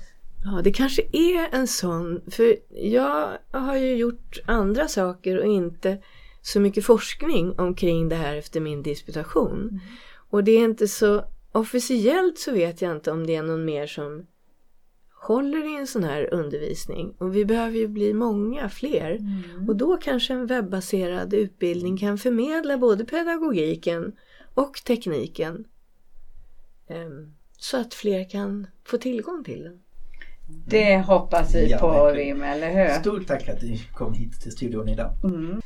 Ja, 0.45 0.61
det 0.65 0.73
kanske 0.73 1.03
är 1.13 1.55
en 1.55 1.67
sån, 1.67 2.21
för 2.31 2.57
jag 2.75 3.29
har 3.51 3.77
ju 3.77 3.97
gjort 3.97 4.39
andra 4.47 4.89
saker 4.89 5.39
och 5.39 5.47
inte 5.47 5.99
så 6.43 6.61
mycket 6.61 6.85
forskning 6.85 7.59
omkring 7.59 8.09
det 8.09 8.17
här 8.17 8.37
efter 8.37 8.61
min 8.61 8.83
disputation. 8.83 9.61
Mm. 9.61 9.81
Och 10.31 10.45
det 10.45 10.53
är 10.53 10.65
inte 10.65 10.89
så 10.89 11.25
Officiellt 11.57 12.39
så 12.39 12.53
vet 12.53 12.83
jag 12.83 12.93
inte 12.93 13.11
om 13.11 13.27
det 13.27 13.35
är 13.35 13.43
någon 13.43 13.65
mer 13.65 13.87
som 13.87 14.27
håller 15.11 15.75
i 15.75 15.77
en 15.77 15.87
sån 15.87 16.05
här 16.05 16.35
undervisning 16.35 17.15
och 17.19 17.37
vi 17.37 17.45
behöver 17.45 17.79
ju 17.79 17.89
bli 17.89 18.15
många 18.15 18.69
fler 18.69 19.11
mm. 19.11 19.69
och 19.69 19.77
då 19.77 19.97
kanske 19.97 20.35
en 20.35 20.47
webbaserad 20.47 21.35
utbildning 21.35 21.97
kan 21.97 22.19
förmedla 22.19 22.79
både 22.79 23.05
pedagogiken 23.05 24.13
och 24.55 24.83
tekniken 24.85 25.65
um, 26.89 27.35
så 27.59 27.81
att 27.81 27.95
fler 27.95 28.31
kan 28.31 28.67
få 28.85 28.99
tillgång 28.99 29.45
till 29.45 29.63
den. 29.63 29.81
Det 30.67 30.99
hoppas 30.99 31.55
vi 31.55 31.71
ja, 31.71 31.79
på 31.79 32.11
Rim, 32.11 32.43
eller 32.43 32.71
hur? 32.71 33.01
Stort 33.01 33.27
tack 33.27 33.49
att 33.49 33.61
du 33.61 33.79
kom 33.95 34.15
hit 34.15 34.41
till 34.41 34.53
studion 34.53 34.89
idag. 34.89 35.11
Mm. 35.25 35.61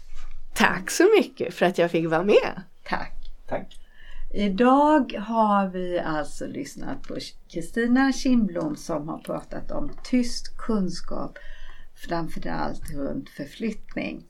Tack 0.55 0.91
så 0.91 1.09
mycket 1.19 1.55
för 1.55 1.67
att 1.67 1.79
jag 1.79 1.91
fick 1.91 2.11
vara 2.11 2.23
med. 2.23 2.63
Tack. 2.85 3.15
Tack. 3.49 3.81
Idag 4.33 5.15
har 5.19 5.69
vi 5.69 5.99
alltså 5.99 6.47
lyssnat 6.47 7.03
på 7.03 7.17
Kristina 7.49 8.13
Kindblom 8.13 8.77
som 8.77 9.09
har 9.09 9.19
pratat 9.19 9.71
om 9.71 9.91
tyst 10.05 10.57
kunskap 10.59 11.39
framförallt 12.09 12.91
runt 12.91 13.29
förflyttning. 13.29 14.25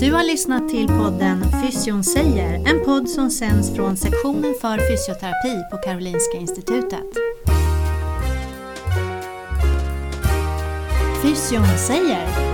Du 0.00 0.12
har 0.12 0.24
lyssnat 0.24 0.68
till 0.68 0.88
podden 0.88 1.42
Fysion 1.42 2.04
säger, 2.04 2.54
en 2.54 2.84
podd 2.84 3.08
som 3.08 3.30
sänds 3.30 3.74
från 3.74 3.96
sektionen 3.96 4.54
för 4.60 4.78
fysioterapi 4.90 5.70
på 5.70 5.76
Karolinska 5.76 6.38
Institutet. 6.38 7.06
Fysion 11.22 11.78
säger 11.78 12.47